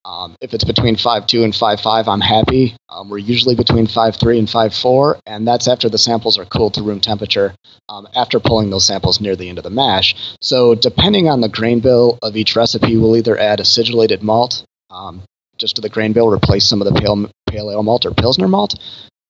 Um, 0.04 0.36
if 0.42 0.54
it's 0.54 0.64
between 0.64 0.96
5.2 0.96 1.44
and 1.44 1.54
5.5, 1.54 2.08
I'm 2.08 2.22
happy. 2.22 2.76
Um, 2.90 3.10
we're 3.10 3.20
usually 3.20 3.56
between 3.56 3.88
5.3 3.88 4.40
and 4.40 4.48
5.4, 4.48 5.20
and 5.26 5.48
that's 5.48 5.68
after 5.68 5.90
the 5.90 5.98
samples 5.98 6.38
are 6.40 6.46
cooled 6.46 6.74
to 6.76 6.84
room 6.84 7.00
temperature 7.00 7.54
um, 7.90 8.08
after 8.16 8.40
pulling 8.40 8.70
those 8.70 8.86
samples 8.86 9.22
near 9.22 9.36
the 9.36 9.50
end 9.50 9.58
of 9.58 9.64
the 9.64 9.70
mash. 9.70 10.16
So, 10.42 10.76
depending 10.76 11.30
on 11.30 11.42
the 11.42 11.50
grain 11.50 11.82
bill 11.82 12.18
of 12.24 12.36
each 12.36 12.56
recipe, 12.56 12.98
we'll 12.98 13.18
either 13.18 13.38
add 13.38 13.60
acidulated 13.60 14.22
malt 14.22 14.66
um, 14.90 15.22
just 15.58 15.76
to 15.76 15.82
the 15.82 15.90
grain 15.90 16.14
bill, 16.14 16.32
replace 16.32 16.68
some 16.68 16.82
of 16.82 16.92
the 16.92 17.00
pale, 17.00 17.30
pale 17.48 17.70
ale 17.70 17.84
malt 17.84 18.06
or 18.06 18.12
Pilsner 18.12 18.48
malt, 18.48 18.80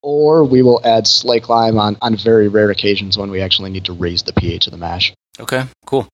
or 0.02 0.43
we 0.43 0.62
will 0.62 0.82
add 0.84 1.06
slake 1.06 1.50
lime 1.50 1.78
on, 1.78 1.97
on 2.02 2.15
very 2.15 2.47
rare 2.47 2.71
occasions 2.71 3.17
when 3.17 3.30
we 3.30 3.41
actually 3.41 3.69
need 3.69 3.86
to 3.86 3.93
raise 3.93 4.24
the 4.24 4.34
pH 4.34 4.67
of 4.67 4.71
the 4.71 4.78
mash. 4.78 5.13
Okay, 5.39 5.63
cool. 5.86 6.08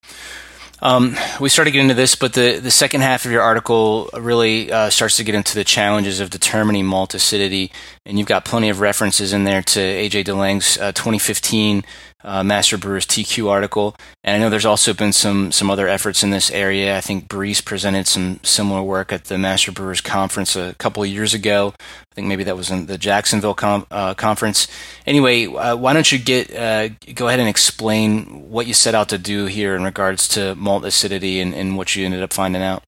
Um, 0.79 1.15
we 1.41 1.49
started 1.49 1.71
getting 1.71 1.89
into 1.89 1.95
this, 1.95 2.15
but 2.15 2.33
the, 2.33 2.59
the 2.59 2.69
second 2.69 3.01
half 3.01 3.25
of 3.25 3.31
your 3.31 3.41
article 3.41 4.09
really 4.13 4.71
uh, 4.71 4.91
starts 4.91 5.17
to 5.17 5.23
get 5.23 5.33
into 5.33 5.55
the 5.55 5.63
challenges 5.63 6.19
of 6.19 6.29
determining 6.29 6.85
malt 6.85 7.15
acidity, 7.15 7.71
and 8.07 8.17
you've 8.17 8.27
got 8.27 8.45
plenty 8.45 8.69
of 8.69 8.79
references 8.79 9.33
in 9.33 9.43
there 9.43 9.61
to 9.61 9.79
AJ 9.79 10.23
DeLange's 10.23 10.77
uh, 10.79 10.93
2015 10.93 11.83
uh, 12.23 12.43
Master 12.43 12.77
Brewers 12.77 13.05
TQ 13.05 13.49
article. 13.49 13.95
And 14.23 14.35
I 14.35 14.39
know 14.39 14.49
there's 14.49 14.65
also 14.65 14.93
been 14.93 15.13
some 15.13 15.51
some 15.51 15.69
other 15.69 15.87
efforts 15.87 16.23
in 16.23 16.31
this 16.31 16.49
area. 16.49 16.97
I 16.97 17.01
think 17.01 17.27
Briess 17.27 17.63
presented 17.63 18.07
some 18.07 18.39
similar 18.43 18.81
work 18.81 19.11
at 19.11 19.25
the 19.25 19.37
Master 19.37 19.71
Brewers 19.71 20.01
conference 20.01 20.55
a 20.55 20.73
couple 20.75 21.03
of 21.03 21.09
years 21.09 21.33
ago. 21.33 21.73
I 21.79 22.15
think 22.15 22.27
maybe 22.27 22.45
that 22.45 22.57
was 22.57 22.71
in 22.71 22.87
the 22.87 22.97
Jacksonville 22.97 23.53
com- 23.53 23.85
uh, 23.91 24.13
conference. 24.13 24.67
Anyway, 25.05 25.45
uh, 25.45 25.75
why 25.75 25.93
don't 25.93 26.11
you 26.11 26.17
get 26.17 26.53
uh, 26.55 26.89
go 27.13 27.27
ahead 27.27 27.39
and 27.39 27.49
explain 27.49 28.49
what 28.49 28.67
you 28.67 28.73
set 28.73 28.95
out 28.95 29.09
to 29.09 29.17
do 29.17 29.45
here 29.45 29.75
in 29.75 29.83
regards 29.83 30.27
to 30.29 30.55
malt 30.55 30.85
acidity 30.85 31.41
and, 31.41 31.53
and 31.53 31.77
what 31.77 31.95
you 31.95 32.05
ended 32.05 32.23
up 32.23 32.33
finding 32.33 32.61
out? 32.61 32.83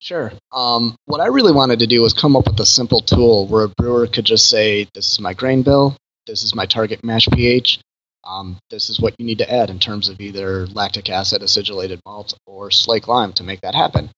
Sure. 0.00 0.32
Um, 0.50 0.96
what 1.04 1.20
I 1.20 1.26
really 1.26 1.52
wanted 1.52 1.78
to 1.80 1.86
do 1.86 2.02
was 2.02 2.12
come 2.12 2.34
up 2.34 2.46
with 2.46 2.58
a 2.58 2.66
simple 2.66 3.00
tool 3.00 3.46
where 3.46 3.64
a 3.64 3.68
brewer 3.68 4.06
could 4.06 4.24
just 4.24 4.48
say, 4.48 4.88
"This 4.94 5.08
is 5.10 5.20
my 5.20 5.34
grain 5.34 5.62
bill. 5.62 5.96
This 6.26 6.42
is 6.42 6.54
my 6.54 6.66
target 6.66 7.04
mash 7.04 7.28
pH 7.28 7.80
um, 8.24 8.58
this 8.70 8.90
is 8.90 9.00
what 9.00 9.14
you 9.18 9.24
need 9.24 9.38
to 9.38 9.52
add 9.52 9.70
in 9.70 9.78
terms 9.78 10.08
of 10.08 10.20
either 10.20 10.66
lactic 10.66 11.08
acid, 11.08 11.42
acidulated 11.42 12.00
malt, 12.04 12.34
or 12.46 12.70
slake 12.70 13.08
lime 13.08 13.32
to 13.34 13.44
make 13.44 13.60
that 13.62 13.74
happen. 13.74 14.10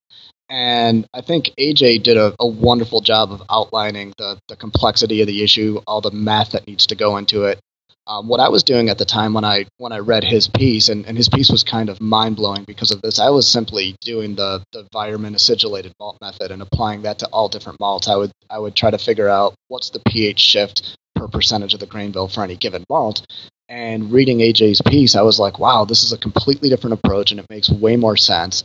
And 0.48 1.06
I 1.14 1.22
think 1.22 1.50
AJ 1.58 2.02
did 2.02 2.16
a, 2.16 2.34
a 2.38 2.46
wonderful 2.46 3.00
job 3.00 3.32
of 3.32 3.42
outlining 3.48 4.12
the, 4.18 4.38
the 4.48 4.56
complexity 4.56 5.20
of 5.20 5.26
the 5.26 5.42
issue, 5.42 5.80
all 5.86 6.00
the 6.00 6.10
math 6.10 6.50
that 6.52 6.66
needs 6.66 6.86
to 6.88 6.94
go 6.94 7.16
into 7.16 7.44
it. 7.44 7.58
Um, 8.06 8.26
what 8.26 8.40
I 8.40 8.48
was 8.48 8.64
doing 8.64 8.88
at 8.88 8.98
the 8.98 9.04
time 9.04 9.32
when 9.32 9.44
I 9.44 9.66
when 9.78 9.92
I 9.92 9.98
read 9.98 10.24
his 10.24 10.48
piece, 10.48 10.88
and, 10.88 11.06
and 11.06 11.16
his 11.16 11.28
piece 11.28 11.50
was 11.50 11.62
kind 11.62 11.88
of 11.88 12.00
mind 12.00 12.36
blowing 12.36 12.64
because 12.64 12.90
of 12.90 13.00
this, 13.00 13.20
I 13.20 13.30
was 13.30 13.46
simply 13.46 13.96
doing 14.00 14.34
the 14.34 14.62
the 14.72 14.88
Weyermann 14.94 15.34
acidulated 15.34 15.92
malt 16.00 16.18
method 16.20 16.50
and 16.50 16.62
applying 16.62 17.02
that 17.02 17.20
to 17.20 17.26
all 17.28 17.48
different 17.48 17.78
malts. 17.78 18.08
I 18.08 18.16
would 18.16 18.32
I 18.50 18.58
would 18.58 18.74
try 18.74 18.90
to 18.90 18.98
figure 18.98 19.28
out 19.28 19.54
what's 19.68 19.90
the 19.90 20.02
pH 20.08 20.40
shift 20.40 20.96
per 21.14 21.28
percentage 21.28 21.74
of 21.74 21.80
the 21.80 21.86
grain 21.86 22.10
bill 22.10 22.26
for 22.26 22.42
any 22.42 22.56
given 22.56 22.84
malt, 22.90 23.24
and 23.72 24.12
reading 24.12 24.40
AJ's 24.40 24.82
piece, 24.82 25.16
I 25.16 25.22
was 25.22 25.38
like, 25.38 25.58
wow, 25.58 25.86
this 25.86 26.04
is 26.04 26.12
a 26.12 26.18
completely 26.18 26.68
different 26.68 26.92
approach 26.92 27.30
and 27.30 27.40
it 27.40 27.46
makes 27.48 27.70
way 27.70 27.96
more 27.96 28.18
sense. 28.18 28.64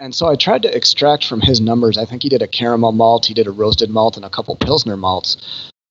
And 0.00 0.12
so 0.12 0.26
I 0.26 0.34
tried 0.34 0.62
to 0.62 0.76
extract 0.76 1.24
from 1.26 1.40
his 1.40 1.60
numbers. 1.60 1.96
I 1.96 2.04
think 2.04 2.24
he 2.24 2.28
did 2.28 2.42
a 2.42 2.48
caramel 2.48 2.90
malt, 2.90 3.26
he 3.26 3.34
did 3.34 3.46
a 3.46 3.52
roasted 3.52 3.88
malt, 3.88 4.16
and 4.16 4.24
a 4.24 4.30
couple 4.30 4.56
Pilsner 4.56 4.96
malts. 4.96 5.36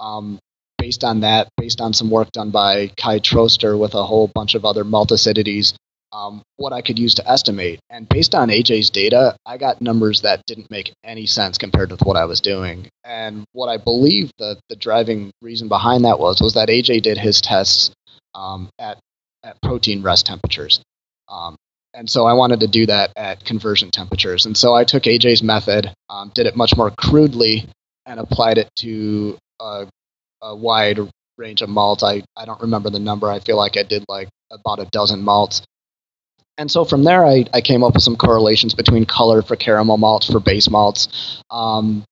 Um, 0.02 0.40
based 0.78 1.04
on 1.04 1.22
that, 1.22 1.50
based 1.58 1.82
on 1.82 1.94
some 1.94 2.10
work 2.10 2.32
done 2.32 2.52
by 2.52 2.92
Kai 2.98 3.20
Troester 3.20 3.78
with 3.78 3.94
a 3.94 4.04
whole 4.04 4.28
bunch 4.28 4.56
of 4.56 4.66
other 4.66 4.84
maltsacidities, 4.84 5.74
um, 6.14 6.42
what 6.56 6.74
I 6.74 6.82
could 6.82 6.98
use 6.98 7.16
to 7.16 7.30
estimate. 7.30 7.80
And 7.90 8.08
based 8.08 8.34
on 8.34 8.50
AJ's 8.50 8.90
data, 8.90 9.36
I 9.46 9.58
got 9.58 9.82
numbers 9.82 10.22
that 10.22 10.46
didn't 10.46 10.72
make 10.72 10.94
any 11.04 11.26
sense 11.26 11.58
compared 11.58 11.92
with 11.92 12.02
what 12.02 12.18
I 12.18 12.26
was 12.26 12.42
doing. 12.42 12.88
And 13.04 13.44
what 13.54 13.68
I 13.68 13.78
believe 13.78 14.32
the, 14.38 14.58
the 14.70 14.76
driving 14.76 15.32
reason 15.42 15.68
behind 15.68 16.06
that 16.06 16.20
was 16.20 16.42
was 16.42 16.54
that 16.54 16.70
AJ 16.70 17.04
did 17.04 17.18
his 17.18 17.42
tests 17.42 17.92
um, 18.34 18.70
at, 18.80 18.98
at 19.44 19.62
protein 19.62 20.02
rest 20.02 20.26
temperatures. 20.26 20.82
Um, 21.30 21.56
and 21.94 22.10
so 22.10 22.26
I 22.26 22.34
wanted 22.34 22.60
to 22.62 22.68
do 22.68 22.86
that 22.86 23.12
at 23.16 23.44
conversion 23.44 23.92
temperatures. 23.92 24.46
And 24.46 24.56
so 24.56 24.76
I 24.76 24.84
took 24.84 25.04
AJ's 25.04 25.42
method, 25.42 25.92
um, 26.10 26.32
did 26.34 26.46
it 26.46 26.56
much 26.56 26.78
more 26.78 26.92
crudely, 26.92 27.68
and 28.06 28.20
applied 28.20 28.58
it 28.58 28.70
to 28.78 29.38
a, 29.60 29.88
a 30.42 30.56
wide 30.56 31.00
range 31.38 31.62
of 31.62 31.70
malts. 31.70 32.04
I, 32.04 32.24
I 32.36 32.46
don't 32.46 32.62
remember 32.62 32.90
the 32.90 33.00
number. 33.00 33.30
I 33.30 33.40
feel 33.40 33.58
like 33.58 33.78
I 33.78 33.84
did 33.84 34.06
like 34.08 34.30
about 34.52 34.80
a 34.80 34.86
dozen 34.86 35.24
malts. 35.24 35.62
And 36.58 36.72
so 36.72 36.86
from 36.86 37.04
there, 37.04 37.26
I, 37.26 37.46
I 37.54 37.62
came 37.62 37.84
up 37.84 37.94
with 37.94 38.04
some 38.04 38.16
correlations 38.16 38.74
between 38.74 39.06
color 39.06 39.42
for 39.44 39.56
caramel 39.56 39.98
malts, 39.98 40.32
for 40.32 40.40
base 40.40 40.70
malts, 40.70 41.42
um, 41.52 42.04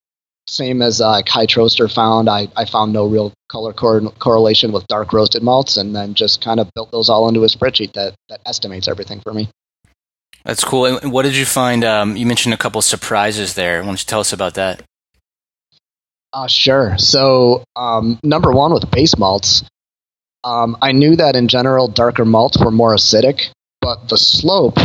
same 0.47 0.81
as 0.81 1.01
uh, 1.01 1.21
Kai 1.23 1.47
Troester 1.47 1.91
found, 1.91 2.29
I, 2.29 2.47
I 2.55 2.65
found 2.65 2.93
no 2.93 3.07
real 3.07 3.33
color 3.49 3.73
cor- 3.73 4.11
correlation 4.19 4.71
with 4.71 4.85
dark 4.87 5.11
roasted 5.11 5.41
malts, 5.41 5.77
and 5.77 5.95
then 5.95 6.13
just 6.13 6.43
kind 6.43 6.59
of 6.59 6.69
built 6.75 6.91
those 6.91 7.09
all 7.09 7.27
into 7.27 7.43
a 7.43 7.47
spreadsheet 7.47 7.93
that, 7.93 8.13
that 8.29 8.41
estimates 8.45 8.87
everything 8.87 9.21
for 9.21 9.33
me. 9.33 9.49
That's 10.43 10.63
cool. 10.63 10.85
And 10.85 11.11
what 11.11 11.23
did 11.23 11.35
you 11.35 11.45
find? 11.45 11.83
Um, 11.83 12.15
you 12.15 12.27
mentioned 12.27 12.53
a 12.53 12.57
couple 12.57 12.79
surprises 12.83 13.55
there. 13.55 13.81
Why 13.81 13.87
don't 13.87 13.99
you 13.99 14.05
tell 14.05 14.19
us 14.19 14.31
about 14.31 14.53
that? 14.53 14.83
Uh, 16.35 16.47
sure. 16.47 16.97
So, 16.97 17.63
um, 17.77 18.19
number 18.21 18.51
one 18.51 18.73
with 18.73 18.91
base 18.91 19.17
malts, 19.17 19.63
um, 20.43 20.75
I 20.81 20.91
knew 20.91 21.15
that 21.15 21.37
in 21.37 21.47
general 21.47 21.87
darker 21.87 22.25
malts 22.25 22.57
were 22.61 22.71
more 22.71 22.93
acidic, 22.93 23.53
but 23.79 24.09
the 24.09 24.17
slope 24.17 24.77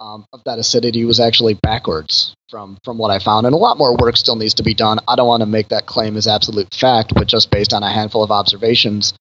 um, 0.00 0.26
of 0.32 0.42
that 0.46 0.58
acidity 0.58 1.04
was 1.04 1.20
actually 1.20 1.54
backwards 1.54 2.34
from 2.50 2.78
from 2.82 2.98
what 2.98 3.12
I 3.12 3.20
found, 3.20 3.46
and 3.46 3.54
a 3.54 3.58
lot 3.58 3.78
more 3.78 3.96
work 3.96 4.16
still 4.16 4.34
needs 4.34 4.54
to 4.54 4.64
be 4.64 4.74
done. 4.74 4.98
I 5.06 5.14
don't 5.14 5.28
want 5.28 5.42
to 5.42 5.46
make 5.46 5.68
that 5.68 5.86
claim 5.86 6.16
as 6.16 6.26
absolute 6.26 6.74
fact, 6.74 7.14
but 7.14 7.28
just 7.28 7.52
based 7.52 7.72
on 7.72 7.84
a 7.84 7.92
handful 7.92 8.24
of 8.24 8.32
observations, 8.32 9.14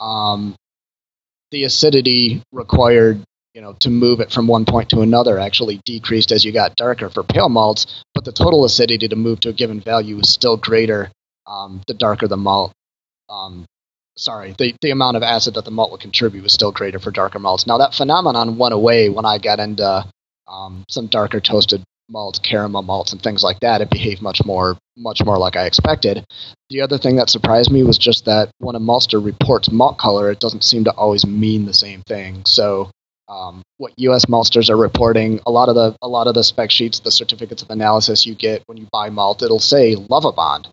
um, 0.00 0.56
the 1.50 1.64
acidity 1.64 2.42
required 2.50 3.22
you 3.52 3.60
know 3.60 3.74
to 3.80 3.90
move 3.90 4.20
it 4.20 4.32
from 4.32 4.46
one 4.46 4.64
point 4.64 4.88
to 4.88 5.02
another 5.02 5.38
actually 5.38 5.82
decreased 5.84 6.32
as 6.32 6.46
you 6.46 6.52
got 6.52 6.76
darker 6.76 7.10
for 7.10 7.22
pale 7.22 7.50
malts, 7.50 8.02
but 8.14 8.24
the 8.24 8.32
total 8.32 8.64
acidity 8.64 9.06
to 9.06 9.16
move 9.16 9.40
to 9.40 9.50
a 9.50 9.52
given 9.52 9.80
value 9.80 10.16
was 10.16 10.30
still 10.30 10.56
greater 10.56 11.10
um, 11.46 11.82
the 11.86 11.94
darker 11.94 12.28
the 12.28 12.36
malt. 12.36 12.72
Um, 13.28 13.64
sorry, 14.16 14.54
the, 14.58 14.74
the 14.80 14.90
amount 14.90 15.16
of 15.16 15.22
acid 15.22 15.54
that 15.54 15.64
the 15.64 15.70
malt 15.70 15.90
would 15.90 16.00
contribute 16.00 16.42
was 16.42 16.52
still 16.52 16.72
greater 16.72 16.98
for 16.98 17.10
darker 17.10 17.38
malts. 17.38 17.66
Now 17.66 17.78
that 17.78 17.94
phenomenon 17.94 18.58
went 18.58 18.74
away 18.74 19.08
when 19.08 19.24
I 19.24 19.38
got 19.38 19.60
into 19.60 20.04
um, 20.48 20.84
some 20.88 21.06
darker 21.06 21.40
toasted 21.40 21.82
malts, 22.08 22.38
caramel 22.38 22.82
malts, 22.82 23.12
and 23.12 23.22
things 23.22 23.42
like 23.42 23.60
that, 23.60 23.80
it 23.80 23.90
behaved 23.90 24.22
much 24.22 24.44
more 24.44 24.76
much 24.96 25.22
more 25.24 25.36
like 25.36 25.56
I 25.56 25.66
expected. 25.66 26.24
The 26.70 26.80
other 26.80 26.98
thing 26.98 27.16
that 27.16 27.28
surprised 27.28 27.70
me 27.70 27.82
was 27.82 27.98
just 27.98 28.24
that 28.24 28.50
when 28.58 28.76
a 28.76 28.80
maltster 28.80 29.22
reports 29.22 29.70
malt 29.70 29.98
color, 29.98 30.30
it 30.30 30.40
doesn't 30.40 30.64
seem 30.64 30.84
to 30.84 30.92
always 30.92 31.26
mean 31.26 31.66
the 31.66 31.74
same 31.74 32.02
thing. 32.02 32.44
So 32.46 32.90
um, 33.28 33.62
what 33.76 33.92
U.S. 33.98 34.26
maltsters 34.26 34.70
are 34.70 34.76
reporting, 34.76 35.40
a 35.46 35.50
lot 35.50 35.68
of 35.68 35.74
the 35.74 35.96
a 36.00 36.08
lot 36.08 36.28
of 36.28 36.34
the 36.34 36.44
spec 36.44 36.70
sheets, 36.70 37.00
the 37.00 37.10
certificates 37.10 37.62
of 37.62 37.70
analysis 37.70 38.24
you 38.24 38.34
get 38.34 38.62
when 38.66 38.78
you 38.78 38.86
buy 38.92 39.10
malt, 39.10 39.42
it'll 39.42 39.58
say 39.58 39.96
Lovibond. 39.96 40.68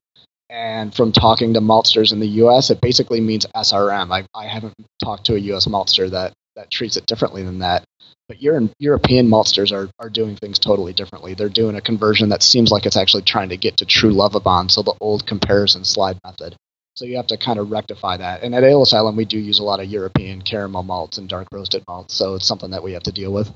And 0.54 0.94
from 0.94 1.12
talking 1.12 1.56
to 1.56 1.62
maltsters 1.62 2.14
in 2.14 2.20
the 2.20 2.28
U.S., 2.28 2.70
it 2.70 2.80
basically 2.80 3.20
means 3.20 3.48
SRM. 3.56 4.14
I, 4.14 4.24
I 4.40 4.46
haven't 4.46 4.76
talked 5.04 5.26
to 5.26 5.36
a 5.36 5.40
U.S. 5.40 5.66
maltster 5.66 6.12
that 6.12 6.34
that 6.56 6.70
treats 6.70 6.96
it 6.96 7.08
differently 7.08 7.42
than 7.42 7.58
that. 7.60 7.84
But 8.28 8.40
European 8.40 9.28
maltsters 9.28 9.72
are, 9.72 9.90
are 10.00 10.10
doing 10.10 10.36
things 10.36 10.60
totally 10.60 10.94
differently. 10.94 11.34
They're 11.34 11.50
doing 11.50 11.76
a 11.76 11.82
conversion 11.82 12.30
that 12.30 12.44
seems 12.44 12.72
like 12.72 12.86
it's 12.86 12.96
actually 12.96 13.24
trying 13.24 13.50
to 13.50 13.58
get 13.58 13.78
to 13.78 13.86
true 13.86 14.12
love 14.12 14.34
Lovibond, 14.34 14.70
so 14.70 14.84
the 14.84 14.94
old 15.02 15.26
comparison 15.26 15.84
slide 15.84 16.20
method. 16.24 16.56
So 16.96 17.06
you 17.06 17.18
have 17.18 17.28
to 17.28 17.38
kind 17.38 17.58
of 17.58 17.72
rectify 17.72 18.18
that. 18.18 18.44
And 18.44 18.54
at 18.54 18.64
Ale 18.64 18.84
Asylum, 18.84 19.16
we 19.16 19.26
do 19.26 19.40
use 19.40 19.58
a 19.58 19.64
lot 19.64 19.80
of 19.80 19.88
European 19.88 20.44
caramel 20.44 20.84
malts 20.84 21.18
and 21.18 21.28
dark 21.28 21.48
roasted 21.52 21.84
malts, 21.88 22.14
so 22.14 22.36
it's 22.36 22.48
something 22.48 22.70
that 22.70 22.84
we 22.84 22.94
have 22.94 23.04
to 23.04 23.12
deal 23.12 23.34
with. 23.34 23.52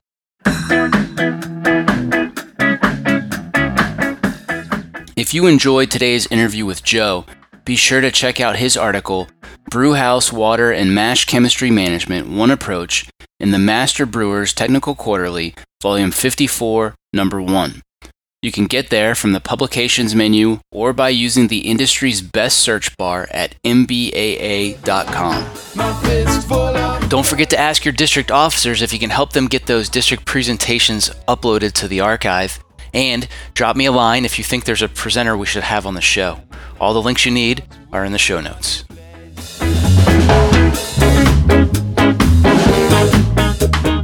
If 5.18 5.34
you 5.34 5.48
enjoyed 5.48 5.90
today's 5.90 6.28
interview 6.28 6.64
with 6.64 6.84
Joe, 6.84 7.26
be 7.66 7.76
sure 7.76 8.02
to 8.02 8.12
check 8.12 8.40
out 8.40 8.58
his 8.58 8.78
article, 8.78 9.28
Brewhouse 9.72 10.32
Water 10.32 10.72
and 10.72 10.94
Mash 10.94 11.26
Chemistry 11.26 11.72
Management 11.72 12.30
One 12.30 12.52
Approach, 12.52 13.10
in 13.40 13.50
the 13.50 13.58
Master 13.58 14.06
Brewers 14.06 14.54
Technical 14.54 14.94
Quarterly, 14.94 15.56
Volume 15.82 16.12
54, 16.12 16.94
Number 17.14 17.42
1. 17.42 17.82
You 18.44 18.52
can 18.52 18.66
get 18.68 18.92
there 18.92 19.16
from 19.16 19.32
the 19.32 19.40
publications 19.40 20.14
menu 20.14 20.60
or 20.72 20.94
by 20.94 21.10
using 21.10 21.48
the 21.48 21.62
industry's 21.68 22.22
best 22.22 22.60
search 22.60 22.96
bar 22.96 23.28
at 23.32 23.56
mbaa.com. 23.64 24.70
Don't 27.10 27.26
forget 27.26 27.50
to 27.50 27.60
ask 27.60 27.84
your 27.84 27.92
district 27.92 28.30
officers 28.30 28.84
if 28.84 28.94
you 28.94 29.00
can 29.00 29.10
help 29.10 29.34
them 29.34 29.48
get 29.48 29.66
those 29.66 29.90
district 29.90 30.26
presentations 30.26 31.10
uploaded 31.28 31.72
to 31.72 31.88
the 31.88 32.02
archive. 32.02 32.60
And 32.94 33.28
drop 33.54 33.76
me 33.76 33.86
a 33.86 33.92
line 33.92 34.26
if 34.26 34.38
you 34.38 34.44
think 34.44 34.66
there's 34.66 34.82
a 34.82 34.90
presenter 34.90 35.38
we 35.38 35.46
should 35.46 35.64
have 35.64 35.86
on 35.86 35.94
the 35.94 36.02
show. 36.02 36.40
All 36.80 36.94
the 36.94 37.02
links 37.02 37.26
you 37.26 37.32
need 37.32 37.64
are 37.92 38.06
in 38.06 38.12
the 38.12 38.18
show 38.18 38.42
notes. 38.42 38.84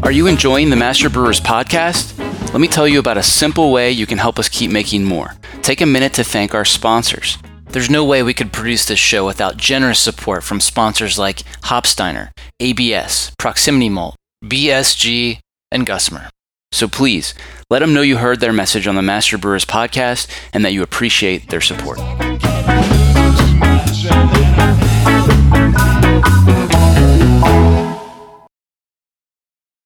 Are 0.03 0.11
you 0.11 0.27
enjoying 0.27 0.69
the 0.69 0.75
Master 0.75 1.09
Brewers 1.09 1.39
podcast? 1.39 2.17
Let 2.51 2.59
me 2.59 2.67
tell 2.67 2.87
you 2.87 2.99
about 2.99 3.17
a 3.17 3.23
simple 3.23 3.71
way 3.71 3.91
you 3.91 4.05
can 4.05 4.17
help 4.17 4.37
us 4.37 4.49
keep 4.49 4.69
making 4.69 5.05
more. 5.05 5.33
Take 5.61 5.81
a 5.81 5.85
minute 5.85 6.13
to 6.13 6.23
thank 6.23 6.53
our 6.53 6.65
sponsors. 6.65 7.37
There's 7.69 7.89
no 7.89 8.05
way 8.05 8.21
we 8.21 8.35
could 8.35 8.53
produce 8.53 8.85
this 8.85 8.99
show 8.99 9.25
without 9.25 9.57
generous 9.57 9.97
support 9.97 10.43
from 10.43 10.59
sponsors 10.59 11.17
like 11.17 11.39
Hopsteiner, 11.63 12.29
ABS, 12.59 13.31
Proximity 13.39 13.89
Malt, 13.89 14.15
BSG, 14.45 15.39
and 15.71 15.87
Gusmer. 15.87 16.29
So 16.71 16.87
please, 16.87 17.33
let 17.69 17.79
them 17.79 17.93
know 17.93 18.01
you 18.01 18.17
heard 18.17 18.39
their 18.39 18.53
message 18.53 18.87
on 18.87 18.95
the 18.95 19.01
Master 19.01 19.37
Brewers 19.37 19.65
podcast 19.65 20.27
and 20.53 20.63
that 20.65 20.73
you 20.73 20.83
appreciate 20.83 21.49
their 21.49 21.61
support. 21.61 21.99